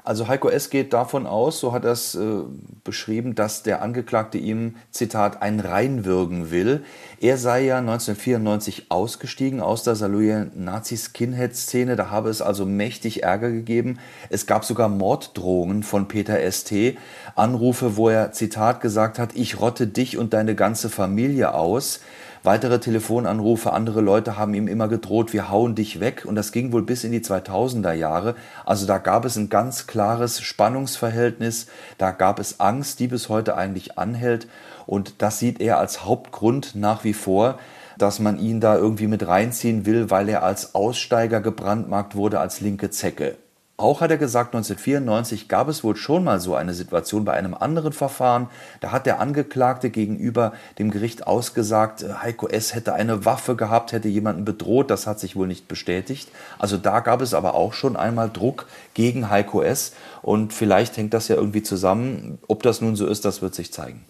Also 0.04 0.28
Heiko 0.28 0.48
S. 0.48 0.70
geht 0.70 0.92
davon 0.92 1.26
aus, 1.26 1.60
so 1.60 1.72
hat 1.72 1.84
er 1.84 1.92
es 1.92 2.14
äh, 2.14 2.42
beschrieben, 2.84 3.34
dass 3.34 3.62
der 3.62 3.82
Angeklagte 3.82 4.38
ihm, 4.38 4.76
Zitat, 4.90 5.42
ein 5.42 5.60
reinwürgen 5.60 6.50
will. 6.50 6.84
Er 7.20 7.36
sei 7.36 7.64
ja 7.64 7.78
1994 7.78 8.86
ausgestiegen 8.88 9.60
aus 9.60 9.82
der 9.82 9.94
Saarlouier 9.94 10.46
Nazi-Skinhead-Szene. 10.54 11.96
Da 11.96 12.10
habe 12.10 12.30
es 12.30 12.40
also 12.42 12.64
mächtig 12.64 13.22
Ärger 13.22 13.50
gegeben. 13.50 13.98
Es 14.30 14.46
gab 14.46 14.64
sogar 14.64 14.88
Morddrohungen 14.88 15.82
von 15.82 16.08
Peter 16.08 16.38
St. 16.50 16.96
Anrufe, 17.36 17.96
wo 17.96 18.08
er, 18.08 18.32
Zitat, 18.32 18.80
gesagt 18.80 19.18
hat, 19.18 19.34
ich 19.34 19.60
rotte 19.60 19.86
dich 19.86 20.16
und 20.16 20.32
deine 20.32 20.54
ganze 20.54 20.88
Familie 20.88 21.54
aus. 21.54 22.00
Weitere 22.42 22.80
Telefonanrufe, 22.80 23.74
andere 23.74 24.00
Leute 24.00 24.38
haben 24.38 24.54
ihm 24.54 24.66
immer 24.66 24.88
gedroht, 24.88 25.34
wir 25.34 25.50
hauen 25.50 25.74
dich 25.74 26.00
weg. 26.00 26.24
Und 26.24 26.36
das 26.36 26.52
ging 26.52 26.72
wohl 26.72 26.82
bis 26.82 27.04
in 27.04 27.12
die 27.12 27.20
2000er 27.20 27.92
Jahre. 27.92 28.34
Also 28.64 28.86
da 28.86 28.96
gab 28.96 29.26
es 29.26 29.36
ein 29.36 29.50
ganz 29.50 29.86
klares 29.86 30.40
Spannungsverhältnis. 30.40 31.66
Da 31.98 32.12
gab 32.12 32.38
es 32.38 32.58
Angst, 32.58 32.98
die 32.98 33.08
bis 33.08 33.28
heute 33.28 33.56
eigentlich 33.56 33.98
anhält. 33.98 34.48
Und 34.86 35.20
das 35.20 35.38
sieht 35.38 35.60
er 35.60 35.78
als 35.78 36.06
Hauptgrund 36.06 36.74
nach 36.74 37.04
wie 37.04 37.12
vor, 37.12 37.58
dass 37.98 38.20
man 38.20 38.38
ihn 38.38 38.60
da 38.60 38.74
irgendwie 38.74 39.06
mit 39.06 39.26
reinziehen 39.26 39.84
will, 39.84 40.10
weil 40.10 40.30
er 40.30 40.42
als 40.42 40.74
Aussteiger 40.74 41.42
gebrandmarkt 41.42 42.16
wurde, 42.16 42.40
als 42.40 42.62
linke 42.62 42.88
Zecke. 42.88 43.36
Auch 43.80 44.02
hat 44.02 44.10
er 44.10 44.18
gesagt, 44.18 44.54
1994 44.54 45.48
gab 45.48 45.68
es 45.68 45.82
wohl 45.82 45.96
schon 45.96 46.22
mal 46.22 46.38
so 46.38 46.54
eine 46.54 46.74
Situation 46.74 47.24
bei 47.24 47.32
einem 47.32 47.54
anderen 47.54 47.94
Verfahren. 47.94 48.50
Da 48.80 48.92
hat 48.92 49.06
der 49.06 49.20
Angeklagte 49.20 49.88
gegenüber 49.88 50.52
dem 50.78 50.90
Gericht 50.90 51.26
ausgesagt, 51.26 52.02
äh, 52.02 52.12
Heiko 52.20 52.46
S. 52.46 52.74
hätte 52.74 52.92
eine 52.92 53.24
Waffe 53.24 53.56
gehabt, 53.56 53.92
hätte 53.92 54.08
jemanden 54.08 54.44
bedroht. 54.44 54.90
Das 54.90 55.06
hat 55.06 55.18
sich 55.18 55.34
wohl 55.34 55.46
nicht 55.46 55.66
bestätigt. 55.66 56.28
Also 56.58 56.76
da 56.76 57.00
gab 57.00 57.22
es 57.22 57.32
aber 57.32 57.54
auch 57.54 57.72
schon 57.72 57.96
einmal 57.96 58.28
Druck 58.28 58.66
gegen 58.92 59.30
Heiko 59.30 59.62
S. 59.62 59.94
Und 60.20 60.52
vielleicht 60.52 60.98
hängt 60.98 61.14
das 61.14 61.28
ja 61.28 61.36
irgendwie 61.36 61.62
zusammen. 61.62 62.38
Ob 62.48 62.62
das 62.62 62.82
nun 62.82 62.96
so 62.96 63.06
ist, 63.06 63.24
das 63.24 63.40
wird 63.40 63.54
sich 63.54 63.72
zeigen. 63.72 64.04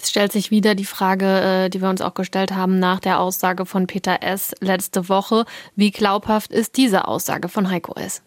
Es 0.00 0.10
stellt 0.10 0.30
sich 0.30 0.52
wieder 0.52 0.76
die 0.76 0.84
Frage, 0.84 1.26
äh, 1.64 1.70
die 1.70 1.82
wir 1.82 1.90
uns 1.90 2.02
auch 2.02 2.14
gestellt 2.14 2.52
haben 2.52 2.78
nach 2.78 3.00
der 3.00 3.18
Aussage 3.18 3.66
von 3.66 3.88
Peter 3.88 4.22
S. 4.22 4.52
letzte 4.60 5.08
Woche. 5.08 5.44
Wie 5.74 5.90
glaubhaft 5.90 6.52
ist 6.52 6.76
diese 6.76 7.08
Aussage 7.08 7.48
von 7.48 7.68
Heiko 7.68 7.94
S.? 7.98 8.22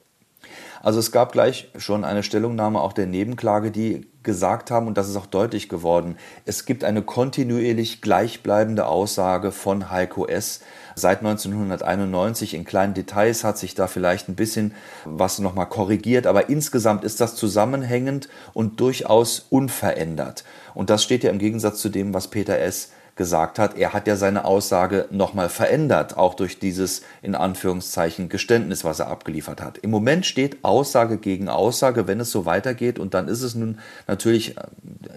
Also 0.86 1.00
es 1.00 1.12
gab 1.12 1.32
gleich 1.32 1.68
schon 1.80 2.04
eine 2.04 2.22
Stellungnahme 2.22 2.80
auch 2.80 2.94
der 2.94 3.08
Nebenklage, 3.08 3.72
die 3.72 4.06
gesagt 4.22 4.70
haben, 4.70 4.86
und 4.86 5.00
das 5.00 5.10
ist 5.10 5.16
auch 5.16 5.26
deutlich 5.26 5.68
geworden, 5.68 6.16
es 6.46 6.66
gibt 6.66 6.84
eine 6.84 7.02
kontinuierlich 7.02 8.02
gleichbleibende 8.02 8.86
Aussage 8.86 9.52
von 9.52 9.90
Heiko 9.90 10.28
S. 10.28 10.62
Seit 10.94 11.26
1991 11.26 12.54
in 12.54 12.66
kleinen 12.66 12.94
Details 12.94 13.44
hat 13.44 13.58
sich 13.58 13.74
da 13.74 13.88
vielleicht 13.88 14.30
ein 14.30 14.36
bisschen 14.36 14.76
was 15.06 15.40
nochmal 15.40 15.70
korrigiert, 15.70 16.28
aber 16.28 16.50
insgesamt 16.50 17.04
ist 17.04 17.20
das 17.20 17.36
zusammenhängend 17.36 18.30
und 18.54 18.80
durchaus 18.80 19.48
unverändert. 19.50 20.44
Und 20.76 20.92
das 20.92 21.04
steht 21.04 21.24
ja 21.24 21.32
im 21.32 21.40
Gegensatz 21.40 21.80
zu 21.80 21.90
dem, 21.90 22.14
was 22.14 22.28
Peter 22.28 22.60
S 22.60 22.92
gesagt 23.16 23.60
hat, 23.60 23.78
er 23.78 23.94
hat 23.94 24.08
ja 24.08 24.18
seine 24.18 24.44
Aussage 24.44 25.08
nochmal 25.10 25.48
verändert, 25.48 26.18
auch 26.18 26.34
durch 26.34 26.60
dieses 26.60 27.02
in 27.22 27.34
Anführungszeichen 27.34 28.28
Geständnis, 28.28 28.84
was 28.84 29.00
er 29.00 29.08
abgeliefert 29.08 29.62
hat. 29.62 29.78
Im 29.78 29.90
Moment 29.90 30.26
steht 30.26 30.64
Aussage 30.64 31.18
gegen 31.18 31.48
Aussage, 31.48 32.08
wenn 32.08 32.20
es 32.20 32.32
so 32.32 32.46
weitergeht. 32.46 33.00
Und 33.00 33.14
dann 33.14 33.30
ist 33.30 33.42
es 33.42 33.56
nun 33.56 33.80
natürlich 34.08 34.58
äh, 34.58 34.62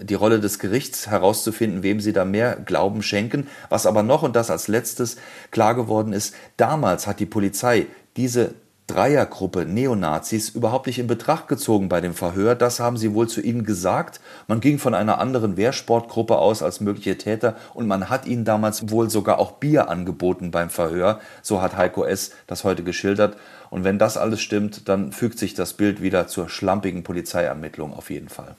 die 0.01 0.13
Rolle 0.13 0.39
des 0.39 0.59
Gerichts 0.59 1.07
herauszufinden, 1.07 1.83
wem 1.83 1.99
sie 1.99 2.13
da 2.13 2.23
mehr 2.23 2.55
Glauben 2.55 3.01
schenken. 3.01 3.47
Was 3.67 3.85
aber 3.85 4.01
noch, 4.01 4.23
und 4.23 4.35
das 4.35 4.49
als 4.49 4.69
letztes 4.69 5.17
klar 5.51 5.75
geworden 5.75 6.13
ist, 6.13 6.33
damals 6.55 7.05
hat 7.05 7.19
die 7.19 7.25
Polizei 7.25 7.87
diese 8.15 8.53
Dreiergruppe 8.89 9.65
Neonazis 9.65 10.49
überhaupt 10.49 10.87
nicht 10.87 10.97
in 10.97 11.05
Betracht 11.05 11.47
gezogen 11.47 11.89
bei 11.89 12.01
dem 12.01 12.15
Verhör. 12.15 12.55
Das 12.55 12.79
haben 12.79 12.97
sie 12.97 13.13
wohl 13.13 13.27
zu 13.27 13.39
ihnen 13.39 13.63
gesagt. 13.63 14.19
Man 14.47 14.61
ging 14.61 14.79
von 14.79 14.95
einer 14.95 15.19
anderen 15.19 15.57
Wehrsportgruppe 15.57 16.37
aus 16.37 16.63
als 16.63 16.81
mögliche 16.81 17.17
Täter 17.17 17.55
und 17.73 17.87
man 17.87 18.09
hat 18.09 18.25
ihnen 18.25 18.45
damals 18.45 18.89
wohl 18.89 19.09
sogar 19.09 19.37
auch 19.37 19.53
Bier 19.53 19.89
angeboten 19.89 20.49
beim 20.49 20.69
Verhör. 20.69 21.19
So 21.43 21.61
hat 21.61 21.77
Heiko 21.77 22.03
S. 22.03 22.31
das 22.47 22.63
heute 22.63 22.83
geschildert. 22.83 23.37
Und 23.69 23.83
wenn 23.83 23.99
das 23.99 24.17
alles 24.17 24.41
stimmt, 24.41 24.89
dann 24.89 25.11
fügt 25.11 25.37
sich 25.37 25.53
das 25.53 25.73
Bild 25.73 26.01
wieder 26.01 26.27
zur 26.27 26.49
schlampigen 26.49 27.03
Polizeiermittlung 27.03 27.93
auf 27.93 28.09
jeden 28.09 28.29
Fall. 28.29 28.55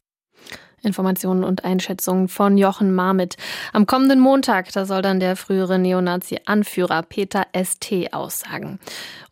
Informationen 0.83 1.45
und 1.45 1.65
Einschätzungen 1.65 2.29
von 2.29 2.59
Jochen 2.59 2.95
Marmit. 2.95 3.37
Am 3.73 3.87
kommenden 3.87 4.21
Montag, 4.21 4.73
da 4.73 4.87
soll 4.87 5.03
dann 5.03 5.21
der 5.21 5.37
frühere 5.37 5.79
Neonazi-Anführer 5.79 7.03
Peter 7.03 7.47
St. 7.57 8.13
aussagen. 8.13 8.79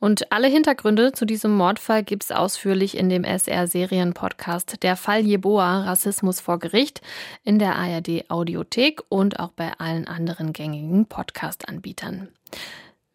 Und 0.00 0.30
alle 0.32 0.48
Hintergründe 0.48 1.12
zu 1.12 1.24
diesem 1.24 1.56
Mordfall 1.56 2.02
gibt 2.02 2.24
es 2.24 2.32
ausführlich 2.32 2.96
in 2.96 3.08
dem 3.08 3.24
SR-Serien-Podcast 3.24 4.82
Der 4.82 4.96
Fall 4.96 5.20
Jeboa 5.20 5.84
Rassismus 5.84 6.40
vor 6.40 6.58
Gericht 6.58 7.00
in 7.44 7.58
der 7.58 7.76
ARD-Audiothek 7.76 9.02
und 9.08 9.40
auch 9.40 9.50
bei 9.50 9.72
allen 9.78 10.06
anderen 10.06 10.52
gängigen 10.52 11.06
Podcast-Anbietern. 11.06 12.28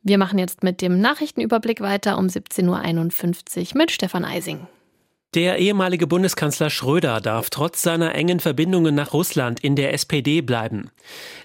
Wir 0.01 0.17
machen 0.17 0.37
jetzt 0.37 0.63
mit 0.63 0.81
dem 0.81 0.99
Nachrichtenüberblick 0.99 1.79
weiter 1.79 2.17
um 2.17 2.27
17.51 2.27 3.71
Uhr 3.71 3.77
mit 3.77 3.91
Stefan 3.91 4.25
Eising. 4.25 4.67
Der 5.33 5.57
ehemalige 5.57 6.05
Bundeskanzler 6.05 6.69
Schröder 6.69 7.19
darf 7.19 7.49
trotz 7.49 7.81
seiner 7.81 8.13
engen 8.13 8.39
Verbindungen 8.39 8.93
nach 8.93 9.13
Russland 9.13 9.59
in 9.61 9.75
der 9.75 9.91
SPD 9.91 10.41
bleiben. 10.41 10.91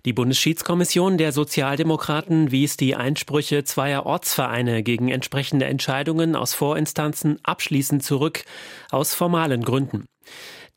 Die 0.04 0.12
Bundesschiedskommission 0.12 1.16
der 1.16 1.32
Sozialdemokraten 1.32 2.50
wies 2.50 2.76
die 2.76 2.96
Einsprüche 2.96 3.64
zweier 3.64 4.04
Ortsvereine 4.04 4.82
gegen 4.82 5.08
entsprechende 5.08 5.64
Entscheidungen 5.64 6.36
aus 6.36 6.52
Vorinstanzen 6.52 7.38
abschließend 7.42 8.02
zurück, 8.02 8.44
aus 8.90 9.14
formalen 9.14 9.62
Gründen. 9.62 10.04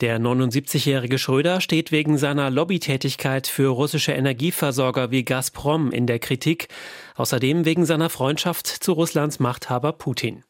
Der 0.00 0.18
79-jährige 0.18 1.18
Schröder 1.18 1.60
steht 1.60 1.92
wegen 1.92 2.16
seiner 2.16 2.48
Lobbytätigkeit 2.48 3.46
für 3.46 3.68
russische 3.68 4.12
Energieversorger 4.12 5.10
wie 5.10 5.22
Gazprom 5.22 5.90
in 5.90 6.06
der 6.06 6.18
Kritik, 6.18 6.68
außerdem 7.16 7.66
wegen 7.66 7.84
seiner 7.84 8.08
Freundschaft 8.08 8.66
zu 8.66 8.92
Russlands 8.92 9.38
Machthaber 9.38 9.92
Putin. 9.92 10.44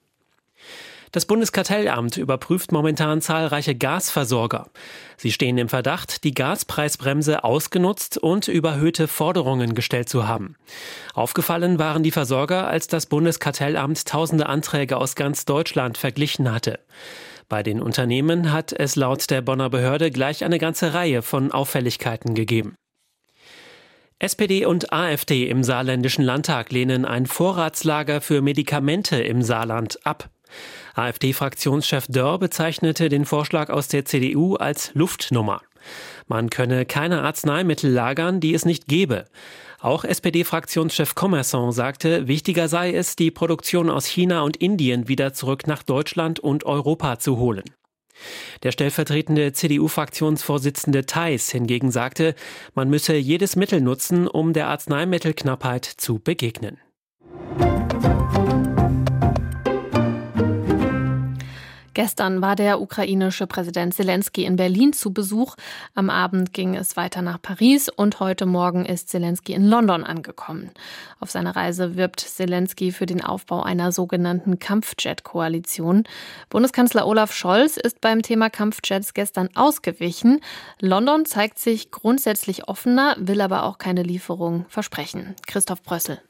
Das 1.12 1.26
Bundeskartellamt 1.26 2.16
überprüft 2.16 2.72
momentan 2.72 3.20
zahlreiche 3.20 3.74
Gasversorger. 3.74 4.70
Sie 5.18 5.30
stehen 5.30 5.58
im 5.58 5.68
Verdacht, 5.68 6.24
die 6.24 6.32
Gaspreisbremse 6.32 7.44
ausgenutzt 7.44 8.16
und 8.16 8.48
überhöhte 8.48 9.08
Forderungen 9.08 9.74
gestellt 9.74 10.08
zu 10.08 10.26
haben. 10.26 10.56
Aufgefallen 11.12 11.78
waren 11.78 12.02
die 12.02 12.12
Versorger, 12.12 12.66
als 12.66 12.86
das 12.86 13.04
Bundeskartellamt 13.04 14.08
tausende 14.08 14.46
Anträge 14.46 14.96
aus 14.96 15.14
ganz 15.14 15.44
Deutschland 15.44 15.98
verglichen 15.98 16.50
hatte. 16.50 16.80
Bei 17.50 17.62
den 17.62 17.82
Unternehmen 17.82 18.50
hat 18.50 18.72
es 18.72 18.96
laut 18.96 19.28
der 19.28 19.42
Bonner 19.42 19.68
Behörde 19.68 20.10
gleich 20.10 20.44
eine 20.44 20.58
ganze 20.58 20.94
Reihe 20.94 21.20
von 21.20 21.52
Auffälligkeiten 21.52 22.34
gegeben. 22.34 22.74
SPD 24.18 24.64
und 24.64 24.94
AfD 24.94 25.46
im 25.46 25.62
saarländischen 25.62 26.24
Landtag 26.24 26.72
lehnen 26.72 27.04
ein 27.04 27.26
Vorratslager 27.26 28.22
für 28.22 28.40
Medikamente 28.40 29.16
im 29.20 29.42
Saarland 29.42 29.98
ab. 30.06 30.30
AfD-Fraktionschef 30.94 32.06
Dörr 32.08 32.38
bezeichnete 32.38 33.08
den 33.08 33.24
Vorschlag 33.24 33.70
aus 33.70 33.88
der 33.88 34.04
CDU 34.04 34.56
als 34.56 34.90
Luftnummer. 34.94 35.62
Man 36.28 36.50
könne 36.50 36.86
keine 36.86 37.22
Arzneimittel 37.22 37.90
lagern, 37.90 38.40
die 38.40 38.54
es 38.54 38.64
nicht 38.64 38.86
gebe. 38.86 39.26
Auch 39.80 40.04
SPD-Fraktionschef 40.04 41.14
Commerson 41.14 41.72
sagte, 41.72 42.28
wichtiger 42.28 42.68
sei 42.68 42.92
es, 42.92 43.16
die 43.16 43.32
Produktion 43.32 43.90
aus 43.90 44.06
China 44.06 44.42
und 44.42 44.56
Indien 44.58 45.08
wieder 45.08 45.32
zurück 45.32 45.66
nach 45.66 45.82
Deutschland 45.82 46.38
und 46.38 46.64
Europa 46.64 47.18
zu 47.18 47.36
holen. 47.38 47.64
Der 48.62 48.70
stellvertretende 48.70 49.52
CDU-Fraktionsvorsitzende 49.52 51.06
Theis 51.06 51.50
hingegen 51.50 51.90
sagte, 51.90 52.36
man 52.74 52.88
müsse 52.88 53.14
jedes 53.14 53.56
Mittel 53.56 53.80
nutzen, 53.80 54.28
um 54.28 54.52
der 54.52 54.68
Arzneimittelknappheit 54.68 55.84
zu 55.84 56.20
begegnen. 56.20 56.78
Gestern 61.94 62.40
war 62.40 62.56
der 62.56 62.80
ukrainische 62.80 63.46
Präsident 63.46 63.92
Zelensky 63.92 64.44
in 64.44 64.56
Berlin 64.56 64.94
zu 64.94 65.12
Besuch. 65.12 65.56
Am 65.94 66.08
Abend 66.08 66.54
ging 66.54 66.74
es 66.74 66.96
weiter 66.96 67.20
nach 67.20 67.40
Paris 67.40 67.90
und 67.90 68.18
heute 68.18 68.46
Morgen 68.46 68.86
ist 68.86 69.10
Zelensky 69.10 69.52
in 69.52 69.68
London 69.68 70.02
angekommen. 70.02 70.70
Auf 71.20 71.30
seiner 71.30 71.54
Reise 71.54 71.96
wirbt 71.96 72.20
Zelensky 72.20 72.92
für 72.92 73.04
den 73.04 73.22
Aufbau 73.22 73.62
einer 73.62 73.92
sogenannten 73.92 74.58
Kampfjet-Koalition. 74.58 76.04
Bundeskanzler 76.48 77.06
Olaf 77.06 77.34
Scholz 77.34 77.76
ist 77.76 78.00
beim 78.00 78.22
Thema 78.22 78.48
Kampfjets 78.48 79.12
gestern 79.12 79.50
ausgewichen. 79.54 80.40
London 80.80 81.26
zeigt 81.26 81.58
sich 81.58 81.90
grundsätzlich 81.90 82.68
offener, 82.68 83.16
will 83.18 83.42
aber 83.42 83.64
auch 83.64 83.76
keine 83.76 84.02
Lieferung 84.02 84.64
versprechen. 84.70 85.34
Christoph 85.46 85.82
Brössel. 85.82 86.22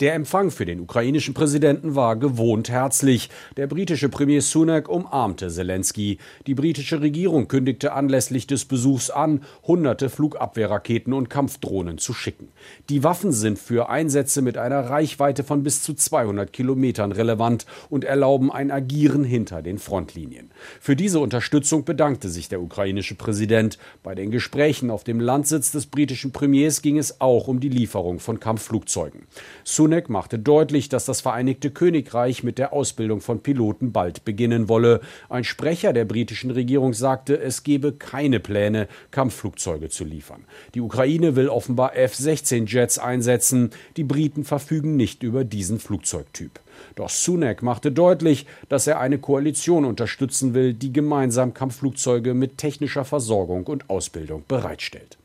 Der 0.00 0.14
Empfang 0.14 0.50
für 0.50 0.64
den 0.64 0.80
ukrainischen 0.80 1.34
Präsidenten 1.34 1.94
war 1.94 2.16
gewohnt 2.16 2.68
herzlich. 2.68 3.30
Der 3.56 3.68
britische 3.68 4.08
Premier 4.08 4.42
Sunak 4.42 4.88
umarmte 4.88 5.48
Zelensky. 5.50 6.18
Die 6.48 6.54
britische 6.54 7.00
Regierung 7.00 7.46
kündigte 7.46 7.92
anlässlich 7.92 8.48
des 8.48 8.64
Besuchs 8.64 9.10
an, 9.10 9.44
hunderte 9.62 10.10
Flugabwehrraketen 10.10 11.12
und 11.12 11.30
Kampfdrohnen 11.30 11.98
zu 11.98 12.12
schicken. 12.12 12.48
Die 12.88 13.04
Waffen 13.04 13.30
sind 13.30 13.56
für 13.56 13.88
Einsätze 13.88 14.42
mit 14.42 14.58
einer 14.58 14.80
Reichweite 14.80 15.44
von 15.44 15.62
bis 15.62 15.84
zu 15.84 15.94
200 15.94 16.52
Kilometern 16.52 17.12
relevant 17.12 17.64
und 17.88 18.02
erlauben 18.02 18.50
ein 18.50 18.72
Agieren 18.72 19.22
hinter 19.22 19.62
den 19.62 19.78
Frontlinien. 19.78 20.50
Für 20.80 20.96
diese 20.96 21.20
Unterstützung 21.20 21.84
bedankte 21.84 22.30
sich 22.30 22.48
der 22.48 22.60
ukrainische 22.60 23.14
Präsident. 23.14 23.78
Bei 24.02 24.16
den 24.16 24.32
Gesprächen 24.32 24.90
auf 24.90 25.04
dem 25.04 25.20
Landsitz 25.20 25.70
des 25.70 25.86
britischen 25.86 26.32
Premiers 26.32 26.82
ging 26.82 26.98
es 26.98 27.20
auch 27.20 27.46
um 27.46 27.60
die 27.60 27.68
Lieferung 27.68 28.18
von 28.18 28.40
Kampfflugzeugen. 28.40 29.28
Sunak 29.62 29.83
machte 30.08 30.38
deutlich, 30.38 30.88
dass 30.88 31.04
das 31.04 31.20
Vereinigte 31.20 31.70
Königreich 31.70 32.42
mit 32.42 32.58
der 32.58 32.72
Ausbildung 32.72 33.20
von 33.20 33.42
Piloten 33.42 33.92
bald 33.92 34.24
beginnen 34.24 34.68
wolle. 34.68 35.00
Ein 35.28 35.44
Sprecher 35.44 35.92
der 35.92 36.04
britischen 36.04 36.50
Regierung 36.50 36.94
sagte, 36.94 37.38
es 37.38 37.62
gebe 37.62 37.92
keine 37.92 38.40
Pläne, 38.40 38.88
Kampfflugzeuge 39.10 39.88
zu 39.88 40.04
liefern. 40.04 40.44
Die 40.74 40.80
Ukraine 40.80 41.36
will 41.36 41.48
offenbar 41.48 41.96
F-16-Jets 41.96 42.98
einsetzen. 42.98 43.70
Die 43.96 44.04
Briten 44.04 44.44
verfügen 44.44 44.96
nicht 44.96 45.22
über 45.22 45.44
diesen 45.44 45.78
Flugzeugtyp. 45.78 46.60
Doch 46.94 47.08
Sunak 47.08 47.62
machte 47.62 47.92
deutlich, 47.92 48.46
dass 48.68 48.86
er 48.86 49.00
eine 49.00 49.18
Koalition 49.18 49.84
unterstützen 49.84 50.54
will, 50.54 50.74
die 50.74 50.92
gemeinsam 50.92 51.54
Kampfflugzeuge 51.54 52.34
mit 52.34 52.58
technischer 52.58 53.04
Versorgung 53.04 53.66
und 53.66 53.90
Ausbildung 53.90 54.44
bereitstellt. 54.48 55.18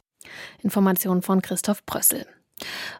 Information 0.61 1.21
von 1.21 1.41
Christoph 1.41 1.85
Brössel. 1.85 2.25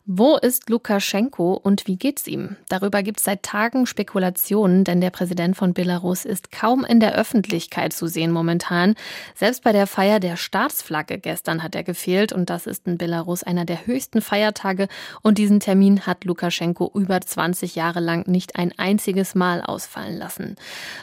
Wo 0.06 0.38
ist 0.38 0.70
Lukaschenko 0.70 1.54
und 1.54 1.88
wie 1.88 1.98
geht's 1.98 2.28
ihm? 2.28 2.56
Darüber 2.68 3.04
gibt 3.04 3.20
es 3.20 3.26
seit 3.26 3.44
Tagen 3.44 3.86
Spekulationen, 3.86 4.84
denn 4.84 5.02
der 5.02 5.10
Präsident 5.10 5.56
von 5.58 5.74
Belarus 5.74 6.26
ist 6.26 6.52
kaum 6.52 6.86
in 6.86 7.00
der 7.00 7.16
Öffentlichkeit 7.16 7.94
zu 7.94 8.08
sehen 8.08 8.32
momentan. 8.32 8.96
Selbst 9.36 9.64
bei 9.64 9.72
der 9.72 9.88
Feier 9.88 10.20
der 10.20 10.38
Staatsflagge 10.38 11.20
gestern 11.20 11.64
hat 11.64 11.76
er 11.76 11.84
gefehlt 11.84 12.34
und 12.34 12.50
das 12.50 12.68
ist 12.68 12.88
in 12.88 12.98
Belarus 12.98 13.44
einer 13.44 13.66
der 13.66 13.86
höchsten 13.86 14.22
Feiertage 14.22 14.88
und 15.22 15.38
diesen 15.38 15.60
Termin 15.60 16.06
hat 16.06 16.26
Lukaschenko 16.26 16.92
über 16.94 17.22
20 17.22 17.76
Jahre 17.76 18.00
lang 18.00 18.28
nicht 18.28 18.56
ein 18.56 18.74
einziges 18.78 19.36
Mal 19.36 19.62
ausfallen 19.62 20.18
lassen. 20.18 20.56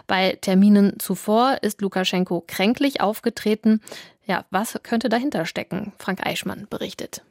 Bei 0.06 0.38
Terminen 0.40 0.98
zuvor 0.98 1.58
ist 1.62 1.80
Lukaschenko 1.80 2.44
kränklich 2.46 3.00
aufgetreten. 3.00 3.80
Ja, 4.26 4.44
was 4.50 4.78
könnte 4.82 5.08
dahinter 5.08 5.46
stecken? 5.46 5.92
Frank 5.98 6.26
Eichmann 6.26 6.66
berichtet. 6.68 7.22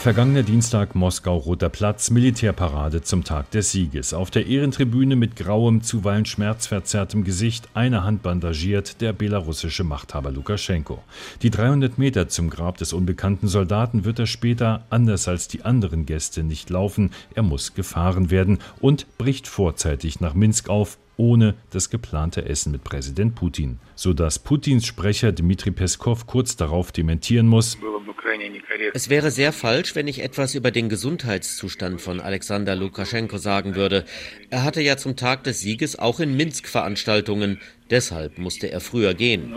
Vergangener 0.00 0.42
Dienstag 0.42 0.94
Moskau 0.94 1.36
Roter 1.36 1.68
Platz, 1.68 2.08
Militärparade 2.08 3.02
zum 3.02 3.22
Tag 3.22 3.50
des 3.50 3.70
Sieges. 3.70 4.14
Auf 4.14 4.30
der 4.30 4.46
Ehrentribüne 4.46 5.14
mit 5.14 5.36
grauem, 5.36 5.82
zuweilen 5.82 6.24
schmerzverzerrtem 6.24 7.22
Gesicht, 7.22 7.68
eine 7.74 8.02
Hand 8.02 8.22
bandagiert, 8.22 9.02
der 9.02 9.12
belarussische 9.12 9.84
Machthaber 9.84 10.30
Lukaschenko. 10.30 11.02
Die 11.42 11.50
300 11.50 11.98
Meter 11.98 12.28
zum 12.28 12.48
Grab 12.48 12.78
des 12.78 12.94
unbekannten 12.94 13.46
Soldaten 13.46 14.06
wird 14.06 14.18
er 14.18 14.26
später, 14.26 14.86
anders 14.88 15.28
als 15.28 15.48
die 15.48 15.66
anderen 15.66 16.06
Gäste, 16.06 16.44
nicht 16.44 16.70
laufen. 16.70 17.10
Er 17.34 17.42
muss 17.42 17.74
gefahren 17.74 18.30
werden 18.30 18.58
und 18.80 19.06
bricht 19.18 19.46
vorzeitig 19.48 20.18
nach 20.18 20.32
Minsk 20.32 20.70
auf, 20.70 20.96
ohne 21.20 21.54
das 21.70 21.90
geplante 21.90 22.46
Essen 22.46 22.72
mit 22.72 22.82
Präsident 22.82 23.34
Putin, 23.34 23.78
sodass 23.94 24.38
Putins 24.38 24.86
Sprecher 24.86 25.32
Dmitri 25.32 25.70
Peskov 25.70 26.26
kurz 26.26 26.56
darauf 26.56 26.90
dementieren 26.90 27.46
muss. 27.46 27.78
Es 28.94 29.10
wäre 29.10 29.30
sehr 29.30 29.52
falsch, 29.52 29.94
wenn 29.94 30.08
ich 30.08 30.22
etwas 30.22 30.54
über 30.54 30.70
den 30.70 30.88
Gesundheitszustand 30.88 32.00
von 32.00 32.20
Alexander 32.20 32.74
Lukaschenko 32.74 33.36
sagen 33.36 33.74
würde. 33.74 34.04
Er 34.48 34.64
hatte 34.64 34.80
ja 34.80 34.96
zum 34.96 35.16
Tag 35.16 35.44
des 35.44 35.60
Sieges 35.60 35.98
auch 35.98 36.20
in 36.20 36.36
Minsk 36.36 36.66
Veranstaltungen. 36.66 37.60
Deshalb 37.90 38.38
musste 38.38 38.70
er 38.70 38.80
früher 38.80 39.14
gehen. 39.14 39.52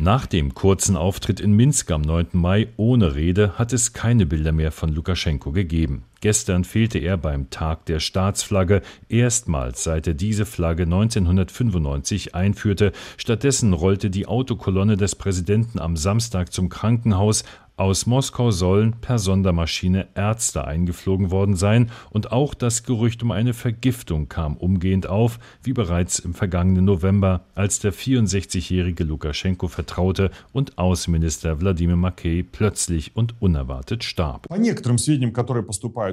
Nach 0.00 0.26
dem 0.26 0.54
kurzen 0.54 0.96
Auftritt 0.96 1.40
in 1.40 1.54
Minsk 1.54 1.90
am 1.90 2.02
9. 2.02 2.28
Mai 2.30 2.68
ohne 2.76 3.16
Rede 3.16 3.58
hat 3.58 3.72
es 3.72 3.94
keine 3.94 4.26
Bilder 4.26 4.52
mehr 4.52 4.70
von 4.70 4.90
Lukaschenko 4.90 5.50
gegeben. 5.50 6.04
Gestern 6.20 6.62
fehlte 6.62 7.00
er 7.00 7.16
beim 7.16 7.50
Tag 7.50 7.84
der 7.86 7.98
Staatsflagge, 7.98 8.82
erstmals 9.08 9.82
seit 9.82 10.06
er 10.06 10.14
diese 10.14 10.46
Flagge 10.46 10.84
1995 10.84 12.36
einführte. 12.36 12.92
Stattdessen 13.16 13.72
rollte 13.72 14.08
die 14.08 14.26
Autokolonne 14.26 14.96
des 14.96 15.16
Präsidenten 15.16 15.80
am 15.80 15.96
Samstag 15.96 16.52
zum 16.52 16.68
Krankenhaus, 16.68 17.42
aus 17.78 18.06
Moskau 18.06 18.50
sollen 18.50 18.92
per 19.00 19.18
Sondermaschine 19.18 20.08
Ärzte 20.14 20.66
eingeflogen 20.66 21.30
worden 21.30 21.54
sein, 21.54 21.90
und 22.10 22.32
auch 22.32 22.54
das 22.54 22.82
Gerücht 22.82 23.22
um 23.22 23.30
eine 23.30 23.54
Vergiftung 23.54 24.28
kam 24.28 24.56
umgehend 24.56 25.06
auf, 25.06 25.38
wie 25.62 25.72
bereits 25.72 26.18
im 26.18 26.34
vergangenen 26.34 26.84
November, 26.84 27.44
als 27.54 27.78
der 27.78 27.92
64-jährige 27.92 29.04
Lukaschenko 29.04 29.68
vertraute 29.68 30.30
und 30.52 30.76
Außenminister 30.76 31.60
Wladimir 31.60 31.96
Makey 31.96 32.42
plötzlich 32.42 33.14
und 33.14 33.34
unerwartet 33.40 34.02
starb. 34.02 34.46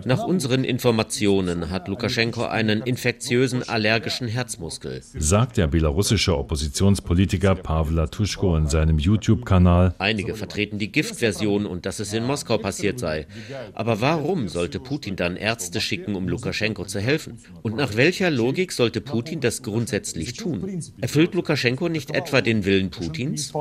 Nach 0.06 0.24
unseren 0.24 0.64
Informationen 0.64 1.70
hat 1.72 1.88
Lukaschenko 1.88 2.44
einen 2.44 2.82
infektiösen 2.82 3.68
allergischen 3.68 4.28
Herzmuskel, 4.28 5.02
sagt 5.18 5.58
der 5.58 5.68
belarussische 5.68 6.38
Oppositionspolitiker 6.38 7.56
Pavla 7.56 8.08
Tuschko 8.08 8.56
in 8.56 8.68
seinem 8.68 9.00
YouTube-Kanal. 9.00 9.96
Einige 9.98 10.36
vertreten 10.36 10.78
die 10.78 10.92
Giftversion 10.92 11.55
Information 11.56 11.66
und 11.66 11.86
dass 11.86 12.00
es 12.00 12.14
in 12.14 12.26
Moskau 12.26 12.58
passiert 12.58 13.00
sei. 13.00 13.28
Aber 13.74 14.02
warum 14.02 14.48
sollte 14.48 14.80
Putin 14.80 15.16
dann 15.16 15.38
Ärzte 15.38 15.82
schicken, 15.82 16.16
um 16.16 16.28
Lukaschenko 16.28 16.86
zu 16.86 17.00
helfen? 17.00 17.38
Und 17.62 17.76
nach 17.76 17.96
welcher 17.96 18.32
Logik 18.32 18.72
sollte 18.72 19.02
Putin 19.02 19.40
das 19.40 19.62
grundsätzlich 19.62 20.34
tun? 20.34 20.82
Erfüllt 21.02 21.34
Lukaschenko 21.34 21.90
nicht 21.90 22.12
etwa 22.12 22.42
den 22.42 22.66
Willen 22.66 22.90
Putins? 22.90 23.54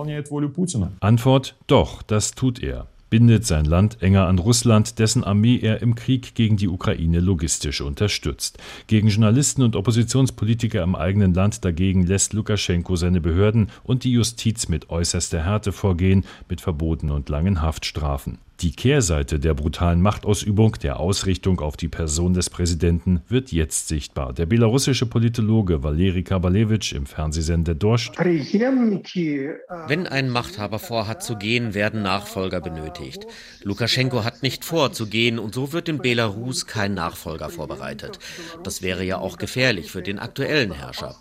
Antwort: 1.01 1.57
Doch, 1.67 2.03
das 2.03 2.33
tut 2.33 2.63
er 2.63 2.89
bindet 3.15 3.47
sein 3.47 3.65
Land 3.65 4.03
enger 4.03 4.27
an 4.27 4.41
Russland, 4.41 4.99
dessen 4.99 5.23
Armee 5.23 5.61
er 5.61 5.81
im 5.83 5.95
Krieg 5.95 6.35
gegen 6.35 6.57
die 6.57 6.67
Ukraine 6.67 7.21
logistisch 7.21 7.81
unterstützt. 7.81 8.59
Gegen 8.89 9.07
Journalisten 9.07 9.63
und 9.63 9.77
Oppositionspolitiker 9.77 10.83
im 10.83 10.97
eigenen 10.97 11.33
Land 11.33 11.65
dagegen 11.65 12.05
lässt 12.05 12.33
Lukaschenko 12.33 12.97
seine 12.97 13.21
Behörden 13.21 13.71
und 13.85 14.03
die 14.03 14.11
Justiz 14.11 14.67
mit 14.67 14.91
äußerster 14.91 15.45
Härte 15.45 15.71
vorgehen, 15.71 16.25
mit 16.49 16.61
Verboten 16.61 17.13
und 17.13 17.29
langen 17.29 17.63
Haftstrafen. 17.63 18.39
Die 18.65 18.73
Kehrseite 18.73 19.39
der 19.39 19.53
brutalen 19.53 20.01
Machtausübung, 20.01 20.77
der 20.83 20.99
Ausrichtung 20.99 21.61
auf 21.61 21.77
die 21.77 21.89
Person 21.89 22.33
des 22.33 22.49
Präsidenten, 22.49 23.21
wird 23.29 23.53
jetzt 23.53 23.89
sichtbar. 23.89 24.33
Der 24.33 24.47
belarussische 24.47 25.05
Politologe 25.05 25.83
Valeri 25.83 26.23
Kabalevich 26.23 26.95
im 26.95 27.05
Fernsehsender 27.05 27.75
Dorscht. 27.75 28.19
Wenn 28.19 30.07
ein 30.07 30.31
Machthaber 30.31 30.79
vorhat 30.79 31.23
zu 31.23 31.37
gehen, 31.37 31.75
werden 31.75 32.01
Nachfolger 32.01 32.63
benötigt. 32.63 33.27
Lukaschenko 33.65 34.25
hat 34.25 34.43
nicht 34.43 34.65
vor 34.65 34.95
zu 34.95 35.09
gehen 35.09 35.39
und 35.39 35.53
so 35.53 35.75
wird 35.75 35.91
in 35.91 35.99
Belarus 35.99 36.67
kein 36.67 36.95
Nachfolger 36.95 37.51
vorbereitet. 37.51 38.19
Das 38.63 38.81
wäre 38.81 39.05
ja 39.05 39.19
auch 39.19 39.37
gefährlich 39.37 39.91
für 39.91 40.01
den 40.01 40.19
aktuellen 40.19 40.73
Herrscher. 40.73 41.17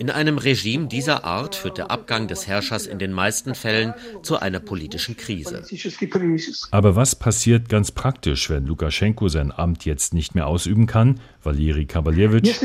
In 0.00 0.10
einem 0.10 0.36
Regime 0.36 0.88
dieser 0.88 1.22
Art 1.22 1.54
führt 1.54 1.78
der 1.78 1.92
Abgang 1.92 2.26
des 2.26 2.48
Herrschers 2.48 2.88
in 2.88 2.98
den 2.98 3.12
meisten 3.12 3.54
Fällen 3.54 3.94
zu 4.24 4.40
einer 4.40 4.58
politischen 4.58 5.16
Krise. 5.16 5.62
Aber 6.72 6.87
was 6.96 7.16
passiert 7.16 7.68
ganz 7.68 7.90
praktisch, 7.90 8.50
wenn 8.50 8.66
Lukaschenko 8.66 9.28
sein 9.28 9.52
Amt 9.52 9.84
jetzt 9.84 10.14
nicht 10.14 10.34
mehr 10.34 10.46
ausüben 10.46 10.86
kann? 10.86 11.20
Valeri 11.48 11.86
Kabaljewitsch. 11.86 12.60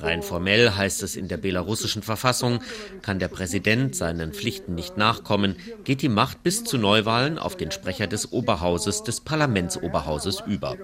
Rein 0.00 0.22
formell 0.22 0.70
heißt 0.70 1.02
es 1.02 1.16
in 1.16 1.26
der 1.26 1.38
belarussischen 1.38 2.02
Verfassung, 2.02 2.60
kann 3.02 3.18
der 3.18 3.26
Präsident 3.26 3.96
seinen 3.96 4.32
Pflichten 4.32 4.76
nicht 4.76 4.96
nachkommen, 4.96 5.56
geht 5.82 6.02
die 6.02 6.08
Macht 6.08 6.44
bis 6.44 6.62
zu 6.62 6.78
Neuwahlen 6.78 7.38
auf 7.38 7.56
den 7.56 7.72
Sprecher 7.72 8.06
des 8.06 8.30
Oberhauses, 8.30 9.02
des 9.02 9.20
Parlamentsoberhauses 9.20 10.44
über. 10.46 10.76